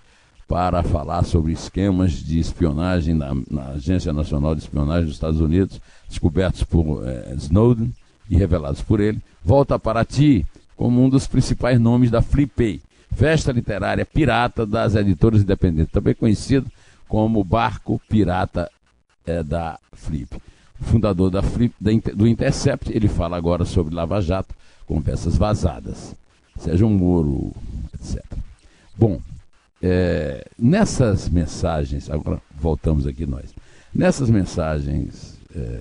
para 0.47 0.83
falar 0.83 1.25
sobre 1.25 1.53
esquemas 1.53 2.13
de 2.13 2.39
espionagem 2.41 3.15
na, 3.15 3.35
na 3.49 3.69
Agência 3.69 4.13
Nacional 4.13 4.55
de 4.55 4.63
Espionagem 4.63 5.05
dos 5.05 5.15
Estados 5.15 5.41
Unidos, 5.41 5.81
descobertos 6.09 6.65
por 6.65 7.07
é, 7.07 7.35
Snowden 7.37 7.95
e 8.29 8.37
revelados 8.37 8.83
por 8.83 9.01
ele, 9.01 9.21
volta 9.45 9.79
para 9.79 10.05
ti 10.05 10.45
como 10.77 11.05
um 11.05 11.09
dos 11.09 11.27
principais 11.27 11.79
nomes 11.79 12.11
da 12.11 12.21
Flipei, 12.21 12.81
festa 13.13 13.53
literária 13.53 14.05
pirata 14.05 14.67
das 14.67 14.95
editoras 14.95 15.43
independentes, 15.43 15.93
também 15.93 16.15
conhecido 16.15 16.67
como 17.07 17.45
Barco 17.45 18.01
Pirata 18.09 18.71
é, 19.27 19.43
da 19.43 19.79
Flip. 19.93 20.37
Fundador 20.81 21.31
da 21.31 21.43
do 22.15 22.27
Intercept, 22.27 22.91
ele 22.93 23.09
fala 23.09 23.37
agora 23.37 23.65
sobre 23.65 23.95
Lava 23.95 24.21
Jato, 24.21 24.55
conversas 24.87 25.37
vazadas, 25.37 26.15
Sérgio 26.59 26.89
Moro, 26.89 27.53
etc. 27.95 28.25
Bom, 28.97 29.21
é, 29.83 30.47
nessas 30.59 31.29
mensagens, 31.29 32.11
agora 32.11 32.41
voltamos 32.59 33.07
aqui 33.07 33.27
nós, 33.27 33.55
nessas 33.95 34.29
mensagens 34.31 35.39
é, 35.55 35.81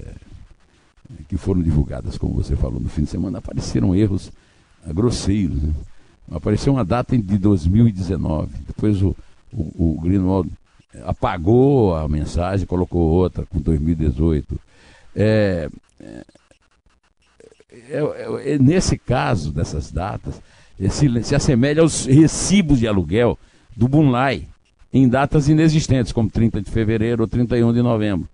que 1.27 1.37
foram 1.37 1.61
divulgadas, 1.61 2.17
como 2.17 2.33
você 2.33 2.55
falou 2.55 2.79
no 2.79 2.89
fim 2.89 3.03
de 3.03 3.09
semana, 3.09 3.39
apareceram 3.39 3.95
erros 3.95 4.31
grosseiros. 4.87 5.61
Né? 5.61 5.73
Apareceu 6.31 6.73
uma 6.73 6.85
data 6.85 7.17
de 7.17 7.37
2019, 7.37 8.51
depois 8.67 9.01
o, 9.01 9.15
o, 9.51 9.95
o 9.95 10.01
Greenwald 10.01 10.49
apagou 11.03 11.95
a 11.95 12.07
mensagem, 12.07 12.65
colocou 12.65 13.01
outra 13.01 13.45
com 13.45 13.59
2018. 13.59 14.59
É, 15.15 15.69
é, 15.99 16.23
é, 17.89 18.53
é, 18.53 18.57
nesse 18.57 18.97
caso 18.97 19.51
dessas 19.51 19.91
datas, 19.91 20.41
se, 20.89 21.23
se 21.23 21.35
assemelha 21.35 21.81
aos 21.81 22.05
recibos 22.05 22.79
de 22.79 22.87
aluguel 22.87 23.37
do 23.75 23.87
Bunlai 23.87 24.47
em 24.93 25.07
datas 25.07 25.47
inexistentes, 25.49 26.11
como 26.11 26.29
30 26.29 26.61
de 26.61 26.71
fevereiro 26.71 27.23
ou 27.23 27.27
31 27.27 27.73
de 27.73 27.81
novembro. 27.81 28.27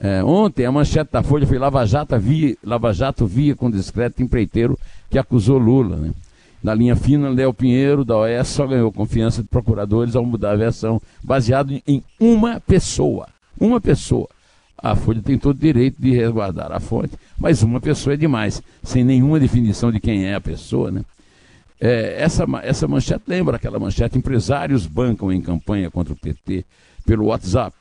É, 0.00 0.24
ontem 0.24 0.64
a 0.64 0.72
manchete 0.72 1.12
da 1.12 1.22
Folha 1.22 1.46
foi 1.46 1.58
Lava 1.58 1.84
Jato, 1.84 2.18
via, 2.18 2.56
Lava 2.64 2.92
Jato 2.92 3.26
via 3.26 3.54
com 3.54 3.70
discreto 3.70 4.22
empreiteiro 4.22 4.78
que 5.10 5.18
acusou 5.18 5.58
Lula. 5.58 5.96
Né? 5.96 6.12
Na 6.62 6.74
linha 6.74 6.96
fina, 6.96 7.28
Léo 7.28 7.52
Pinheiro, 7.52 8.04
da 8.04 8.16
OES, 8.16 8.48
só 8.48 8.66
ganhou 8.66 8.90
confiança 8.90 9.42
de 9.42 9.48
procuradores 9.48 10.16
ao 10.16 10.24
mudar 10.24 10.52
a 10.52 10.56
versão, 10.56 11.00
baseado 11.22 11.78
em 11.86 12.02
uma 12.18 12.60
pessoa. 12.60 13.28
Uma 13.58 13.80
pessoa. 13.80 14.28
A 14.82 14.96
Folha 14.96 15.20
tem 15.22 15.38
todo 15.38 15.58
direito 15.58 16.00
de 16.00 16.10
resguardar 16.10 16.72
a 16.72 16.80
fonte, 16.80 17.12
mas 17.38 17.62
uma 17.62 17.80
pessoa 17.80 18.14
é 18.14 18.16
demais, 18.16 18.62
sem 18.82 19.04
nenhuma 19.04 19.38
definição 19.38 19.92
de 19.92 20.00
quem 20.00 20.24
é 20.24 20.34
a 20.34 20.40
pessoa, 20.40 20.90
né? 20.90 21.04
É, 21.80 22.22
essa, 22.22 22.44
essa 22.62 22.86
manchete 22.86 23.24
lembra 23.26 23.56
aquela 23.56 23.78
manchete: 23.78 24.18
empresários 24.18 24.86
bancam 24.86 25.32
em 25.32 25.40
campanha 25.40 25.90
contra 25.90 26.12
o 26.12 26.16
PT 26.16 26.64
pelo 27.06 27.26
WhatsApp, 27.26 27.74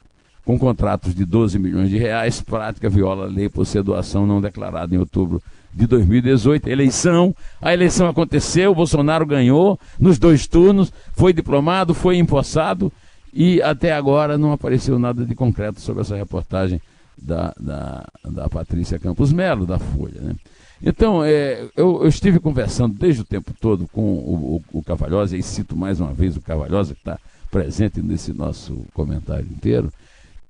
com 0.46 0.58
contratos 0.58 1.14
de 1.14 1.26
12 1.26 1.60
milhões 1.60 1.90
de 1.90 1.98
reais, 1.98 2.42
prática 2.42 2.90
viola 2.90 3.26
a 3.26 3.30
lei 3.30 3.50
por 3.50 3.66
ser 3.66 3.84
doação 3.84 4.26
não 4.26 4.40
declarada 4.40 4.96
em 4.96 4.98
outubro 4.98 5.42
de 5.74 5.86
2018. 5.86 6.70
Eleição, 6.70 7.36
a 7.62 7.74
eleição 7.74 8.08
aconteceu, 8.08 8.74
Bolsonaro 8.74 9.26
ganhou 9.26 9.80
nos 10.00 10.18
dois 10.18 10.48
turnos, 10.48 10.92
foi 11.14 11.34
diplomado, 11.34 11.94
foi 11.94 12.18
empossado 12.18 12.92
e 13.34 13.62
até 13.62 13.94
agora 13.94 14.38
não 14.38 14.52
apareceu 14.52 14.98
nada 14.98 15.26
de 15.26 15.36
concreto 15.36 15.80
sobre 15.80 16.02
essa 16.02 16.16
reportagem 16.16 16.82
da, 17.22 17.54
da, 17.60 18.08
da 18.24 18.50
Patrícia 18.50 19.00
Campos 19.00 19.32
Melo, 19.32 19.66
da 19.66 19.78
Folha. 19.78 20.22
Né? 20.22 20.36
Então, 20.82 21.24
é, 21.24 21.68
eu, 21.76 22.02
eu, 22.04 22.08
estive 22.08 22.40
conversando 22.40 22.98
desde 22.98 23.22
o 23.22 23.26
tempo 23.26 23.54
todo 23.60 23.88
com 23.88 24.02
o, 24.02 24.64
o, 24.74 24.80
o 24.80 24.84
Cavalhosa, 24.84 25.36
e 25.36 25.44
cito 25.44 25.76
mais 25.76 26.00
uma 26.00 26.14
vez 26.14 26.38
o 26.38 26.42
Cavalhosa, 26.42 26.94
que 26.94 27.02
está 27.02 27.20
presente 27.52 28.02
nesse 28.02 28.32
nosso 28.34 28.86
comentário 28.94 29.46
inteiro. 29.46 29.92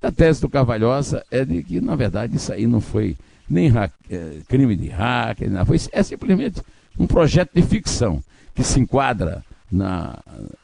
A 0.01 0.11
tese 0.11 0.41
do 0.41 0.49
Cavalhosa 0.49 1.25
é 1.31 1.43
de 1.43 1.63
que, 1.63 1.81
na 1.81 1.95
verdade, 1.95 2.35
isso 2.35 2.53
aí 2.53 2.67
não 2.67 2.79
foi 2.79 3.17
nem 3.49 3.71
é, 4.09 4.37
crime 4.47 4.75
de 4.75 4.87
hacker, 4.89 5.49
não, 5.49 5.65
foi, 5.65 5.77
é 5.91 6.03
simplesmente 6.03 6.61
um 6.97 7.07
projeto 7.07 7.51
de 7.53 7.61
ficção 7.63 8.21
que 8.53 8.63
se 8.63 8.79
enquadra 8.79 9.43
na, 9.71 10.19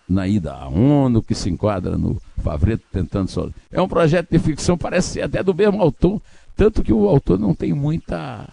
na 0.07 0.27
ida 0.27 0.53
à 0.53 0.67
ONU, 0.67 1.21
que 1.21 1.35
se 1.35 1.49
enquadra 1.49 1.97
no 1.97 2.21
Favreto 2.43 2.83
tentando 2.91 3.29
só. 3.29 3.49
É 3.71 3.81
um 3.81 3.87
projeto 3.87 4.29
de 4.29 4.39
ficção, 4.39 4.77
parece 4.77 5.09
ser 5.09 5.21
até 5.21 5.43
do 5.43 5.53
mesmo 5.53 5.81
autor, 5.81 6.21
tanto 6.55 6.83
que 6.83 6.93
o 6.93 7.07
autor 7.07 7.39
não 7.39 7.53
tem 7.53 7.73
muita 7.73 8.47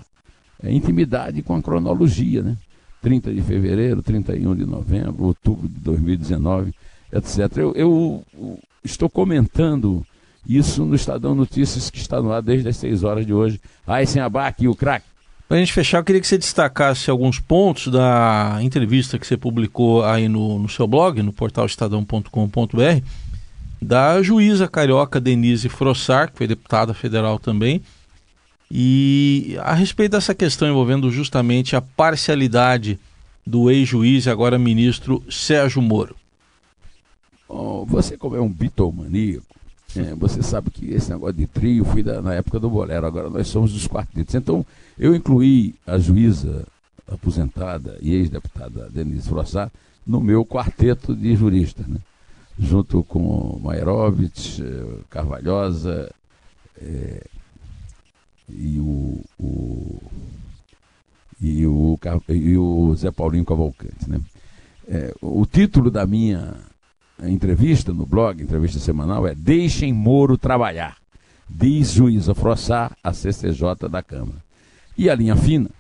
é, 0.63 0.73
intimidade 0.73 1.43
com 1.43 1.55
a 1.55 1.63
cronologia, 1.63 2.43
né? 2.43 2.57
30 3.01 3.35
de 3.35 3.43
fevereiro, 3.43 4.03
31 4.03 4.55
de 4.55 4.65
novembro, 4.65 5.25
outubro 5.25 5.69
de 5.69 5.81
2019, 5.81 6.73
etc. 7.13 7.57
Eu, 7.57 7.73
eu 7.75 8.59
estou 8.85 9.11
comentando 9.11 10.07
isso 10.47 10.85
no 10.85 10.95
Estadão 10.95 11.35
Notícias, 11.35 11.91
que 11.91 11.99
está 11.99 12.23
no 12.23 12.33
ar 12.33 12.43
desde 12.43 12.69
as 12.69 12.77
6 12.77 13.03
horas 13.03 13.27
de 13.27 13.33
hoje. 13.33 13.61
Aysen 13.87 14.23
Abac 14.23 14.63
e 14.63 14.69
o 14.69 14.75
craque. 14.75 15.07
Para 15.53 15.59
a 15.59 15.61
gente 15.61 15.75
fechar, 15.75 15.99
eu 15.99 16.05
queria 16.05 16.19
que 16.19 16.27
você 16.27 16.39
destacasse 16.39 17.11
alguns 17.11 17.39
pontos 17.39 17.89
da 17.89 18.57
entrevista 18.63 19.19
que 19.19 19.27
você 19.27 19.37
publicou 19.37 20.03
aí 20.03 20.27
no, 20.27 20.59
no 20.59 20.67
seu 20.67 20.87
blog, 20.87 21.23
no 21.23 21.31
portal 21.31 21.67
estadão.com.br, 21.67 23.05
da 23.79 24.23
juíza 24.23 24.67
carioca 24.67 25.21
Denise 25.21 25.69
Frossar, 25.69 26.33
que 26.33 26.39
foi 26.39 26.47
deputada 26.47 26.95
federal 26.95 27.39
também, 27.39 27.83
e 28.71 29.55
a 29.61 29.75
respeito 29.75 30.13
dessa 30.13 30.35
questão 30.35 30.67
envolvendo 30.67 31.11
justamente 31.11 31.77
a 31.77 31.83
parcialidade 31.83 32.99
do 33.47 33.71
ex-juiz 33.71 34.25
e 34.25 34.31
agora 34.31 34.59
ministro 34.59 35.23
Sérgio 35.29 35.83
Moro. 35.83 36.17
Oh, 37.47 37.85
você, 37.85 38.17
como 38.17 38.37
é 38.37 38.41
um 38.41 38.49
bitomaníaco, 38.49 39.55
é, 39.97 40.15
você 40.15 40.43
sabe 40.43 40.71
que 40.71 40.91
esse 40.93 41.11
negócio 41.11 41.37
de 41.37 41.47
trio 41.47 41.85
foi 41.85 42.03
da, 42.03 42.21
na 42.23 42.35
época 42.35 42.59
do 42.59 42.71
bolero, 42.71 43.07
agora 43.07 43.29
nós 43.29 43.49
somos 43.49 43.73
dos 43.73 43.87
quartetos. 43.87 44.35
Então, 44.35 44.65
eu 44.99 45.15
incluí 45.15 45.75
a 45.87 45.99
juíza 45.99 46.67
aposentada 47.07 47.99
e 48.01 48.15
ex-deputada 48.15 48.89
Denise 48.91 49.29
Frossat 49.29 49.71
no 50.07 50.21
meu 50.21 50.45
quarteto 50.45 51.15
de 51.15 51.35
juristas, 51.37 51.87
né? 51.87 51.99
junto 52.59 53.03
com 53.05 53.59
Mairovitch, 53.63 54.61
eh, 54.61 54.99
Carvalhosa, 55.09 56.13
é, 56.81 57.25
e 58.49 58.79
o, 58.79 59.21
o, 59.39 60.03
e 61.41 61.67
o, 61.67 61.99
e 62.29 62.59
o 62.59 62.95
Zé 62.95 63.11
Paulinho 63.11 63.45
Cavalcante. 63.45 64.09
Né? 64.09 64.21
É, 64.89 65.15
o 65.21 65.47
título 65.47 65.91
da 65.91 66.07
minha 66.07 66.55
entrevista 67.29 67.93
no 67.93 68.07
blog, 68.07 68.43
entrevista 68.43 68.79
semanal, 68.79 69.27
é 69.27 69.35
Deixem 69.35 69.93
Moro 69.93 70.37
trabalhar, 70.37 70.97
diz 71.49 71.93
juíza 71.93 72.35
Frossá, 72.35 72.91
a 73.03 73.13
CCJ 73.13 73.89
da 73.91 74.03
Câmara. 74.03 74.43
E 74.97 75.09
a 75.09 75.15
linha 75.15 75.37
fina, 75.37 75.71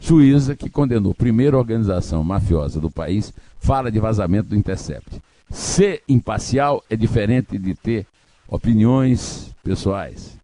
juíza 0.00 0.54
que 0.56 0.70
condenou 0.70 1.12
a 1.12 1.14
primeira 1.14 1.56
organização 1.56 2.22
mafiosa 2.24 2.80
do 2.80 2.90
país, 2.90 3.32
fala 3.58 3.90
de 3.90 3.98
vazamento 3.98 4.50
do 4.50 4.56
Intercept. 4.56 5.20
Ser 5.50 6.02
imparcial 6.08 6.82
é 6.88 6.96
diferente 6.96 7.58
de 7.58 7.74
ter 7.74 8.06
opiniões 8.48 9.54
pessoais. 9.62 10.38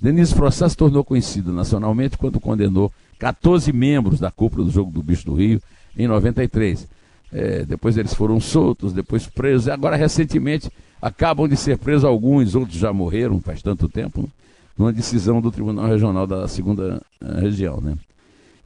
Denise 0.00 0.34
Frossá 0.34 0.68
se 0.68 0.76
tornou 0.76 1.02
conhecido 1.02 1.52
nacionalmente 1.52 2.16
quando 2.16 2.38
condenou 2.38 2.92
14 3.18 3.72
membros 3.72 4.20
da 4.20 4.30
cúpula 4.30 4.64
do 4.64 4.70
Jogo 4.70 4.92
do 4.92 5.02
Bicho 5.02 5.26
do 5.26 5.34
Rio 5.34 5.60
em 5.96 6.06
93. 6.06 6.86
É, 7.32 7.64
depois 7.64 7.96
eles 7.96 8.14
foram 8.14 8.40
soltos, 8.40 8.92
depois 8.92 9.26
presos, 9.26 9.68
agora 9.68 9.96
recentemente 9.96 10.70
acabam 11.00 11.46
de 11.46 11.56
ser 11.56 11.78
presos 11.78 12.04
alguns, 12.04 12.54
outros 12.54 12.78
já 12.78 12.92
morreram 12.92 13.40
faz 13.40 13.62
tanto 13.62 13.88
tempo, 13.88 14.28
numa 14.76 14.92
decisão 14.92 15.40
do 15.40 15.50
Tribunal 15.50 15.86
Regional 15.86 16.26
da 16.26 16.48
Segunda 16.48 17.02
uh, 17.20 17.40
Região. 17.40 17.80
Né? 17.80 17.96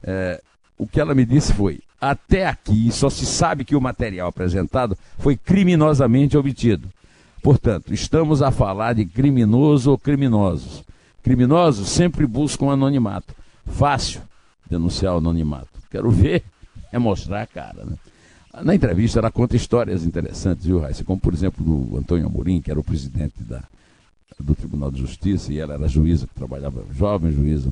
É, 0.03 0.41
o 0.77 0.87
que 0.87 0.99
ela 0.99 1.13
me 1.13 1.25
disse 1.25 1.53
foi: 1.53 1.79
até 1.99 2.47
aqui 2.47 2.91
só 2.91 3.09
se 3.09 3.25
sabe 3.25 3.65
que 3.65 3.75
o 3.75 3.81
material 3.81 4.29
apresentado 4.29 4.97
foi 5.17 5.35
criminosamente 5.35 6.37
obtido. 6.37 6.87
Portanto, 7.41 7.93
estamos 7.93 8.41
a 8.41 8.51
falar 8.51 8.93
de 8.93 9.05
criminoso 9.05 9.91
ou 9.91 9.97
criminosos. 9.97 10.83
Criminosos 11.21 11.89
sempre 11.89 12.25
buscam 12.25 12.71
anonimato. 12.71 13.35
Fácil 13.65 14.21
denunciar 14.69 15.15
o 15.15 15.17
anonimato. 15.17 15.67
Quero 15.91 16.09
ver 16.09 16.43
é 16.91 16.99
mostrar 16.99 17.41
a 17.41 17.47
cara. 17.47 17.83
Né? 17.83 17.97
Na 18.61 18.75
entrevista 18.75 19.19
ela 19.19 19.31
conta 19.31 19.55
histórias 19.55 20.05
interessantes, 20.05 20.65
viu, 20.65 20.79
Raíssa? 20.79 21.03
Como, 21.03 21.19
por 21.19 21.33
exemplo, 21.33 21.63
do 21.63 21.97
Antônio 21.97 22.27
Amorim, 22.27 22.61
que 22.61 22.69
era 22.69 22.79
o 22.79 22.83
presidente 22.83 23.41
da, 23.43 23.63
do 24.39 24.53
Tribunal 24.53 24.91
de 24.91 24.99
Justiça, 24.99 25.51
e 25.51 25.57
ela 25.57 25.73
era 25.73 25.87
juíza, 25.87 26.27
que 26.27 26.35
trabalhava, 26.35 26.85
jovem 26.93 27.31
juíza, 27.31 27.71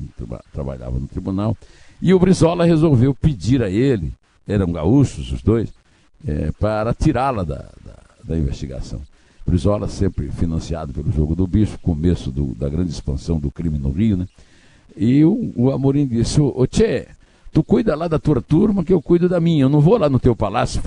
trabalhava 0.52 0.98
no 0.98 1.06
tribunal. 1.06 1.56
E 2.00 2.12
o 2.12 2.18
Brizola 2.18 2.64
resolveu 2.64 3.14
pedir 3.14 3.62
a 3.62 3.70
ele, 3.70 4.12
eram 4.46 4.72
gaúchos 4.72 5.30
os 5.30 5.40
dois, 5.40 5.72
é, 6.26 6.50
para 6.58 6.92
tirá-la 6.92 7.44
da, 7.44 7.68
da, 7.84 7.98
da 8.24 8.36
investigação. 8.36 9.00
Brizola 9.46 9.88
sempre 9.88 10.30
financiado 10.30 10.92
pelo 10.92 11.12
jogo 11.12 11.36
do 11.36 11.46
bicho, 11.46 11.78
começo 11.78 12.30
do, 12.32 12.56
da 12.56 12.68
grande 12.68 12.90
expansão 12.90 13.38
do 13.38 13.52
crime 13.52 13.78
no 13.78 13.92
Rio, 13.92 14.16
né? 14.16 14.26
E 14.96 15.24
o, 15.24 15.52
o 15.56 15.70
Amorim 15.70 16.06
disse, 16.06 16.40
ô 16.40 16.66
Tchê, 16.66 17.08
tu 17.52 17.62
cuida 17.62 17.94
lá 17.94 18.08
da 18.08 18.18
tua 18.18 18.40
turma 18.40 18.82
que 18.82 18.92
eu 18.92 19.02
cuido 19.02 19.28
da 19.28 19.40
minha, 19.40 19.64
eu 19.64 19.68
não 19.68 19.80
vou 19.80 19.98
lá 19.98 20.08
no 20.08 20.18
teu 20.18 20.34
palácio 20.34 20.82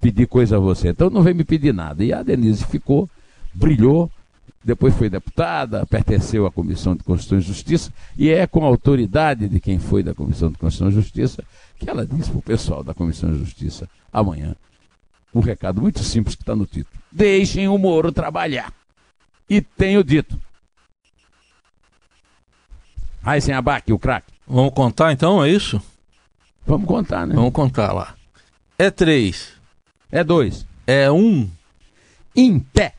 pedir 0.00 0.26
coisa 0.26 0.56
a 0.56 0.60
você, 0.60 0.90
então 0.90 1.10
não 1.10 1.22
vem 1.22 1.34
me 1.34 1.44
pedir 1.44 1.74
nada. 1.74 2.04
E 2.04 2.12
a 2.12 2.22
Denise 2.22 2.64
ficou, 2.64 3.08
brilhou, 3.54 4.10
depois 4.62 4.94
foi 4.94 5.08
deputada, 5.08 5.86
pertenceu 5.86 6.46
à 6.46 6.50
Comissão 6.50 6.94
de 6.94 7.02
Constituição 7.02 7.38
e 7.38 7.40
Justiça, 7.40 7.92
e 8.16 8.28
é 8.28 8.46
com 8.46 8.64
a 8.64 8.68
autoridade 8.68 9.48
de 9.48 9.58
quem 9.58 9.78
foi 9.78 10.02
da 10.02 10.14
Comissão 10.14 10.50
de 10.50 10.58
Constituição 10.58 10.88
e 10.88 11.02
Justiça 11.02 11.44
que 11.78 11.88
ela 11.88 12.06
disse 12.06 12.30
para 12.30 12.38
o 12.38 12.42
pessoal 12.42 12.84
da 12.84 12.92
Comissão 12.92 13.32
de 13.32 13.38
Justiça 13.38 13.88
amanhã 14.12 14.54
um 15.34 15.40
recado 15.40 15.80
muito 15.80 16.02
simples 16.02 16.34
que 16.34 16.42
está 16.42 16.54
no 16.54 16.66
título. 16.66 17.00
Deixem 17.10 17.68
o 17.68 17.78
Moro 17.78 18.12
trabalhar. 18.12 18.72
E 19.48 19.60
tenho 19.60 20.02
dito. 20.04 20.38
Aí 23.22 23.40
sem 23.40 23.54
abaque, 23.54 23.92
o 23.92 23.98
craque. 23.98 24.32
Vamos 24.46 24.72
contar 24.74 25.12
então, 25.12 25.42
é 25.42 25.48
isso? 25.48 25.80
Vamos 26.66 26.86
contar, 26.86 27.26
né? 27.26 27.34
Vamos 27.34 27.52
contar 27.52 27.92
lá. 27.92 28.14
É 28.78 28.90
três. 28.90 29.52
É 30.10 30.22
dois. 30.24 30.66
É 30.86 31.10
um. 31.10 31.48
Em 32.34 32.58
pé. 32.58 32.94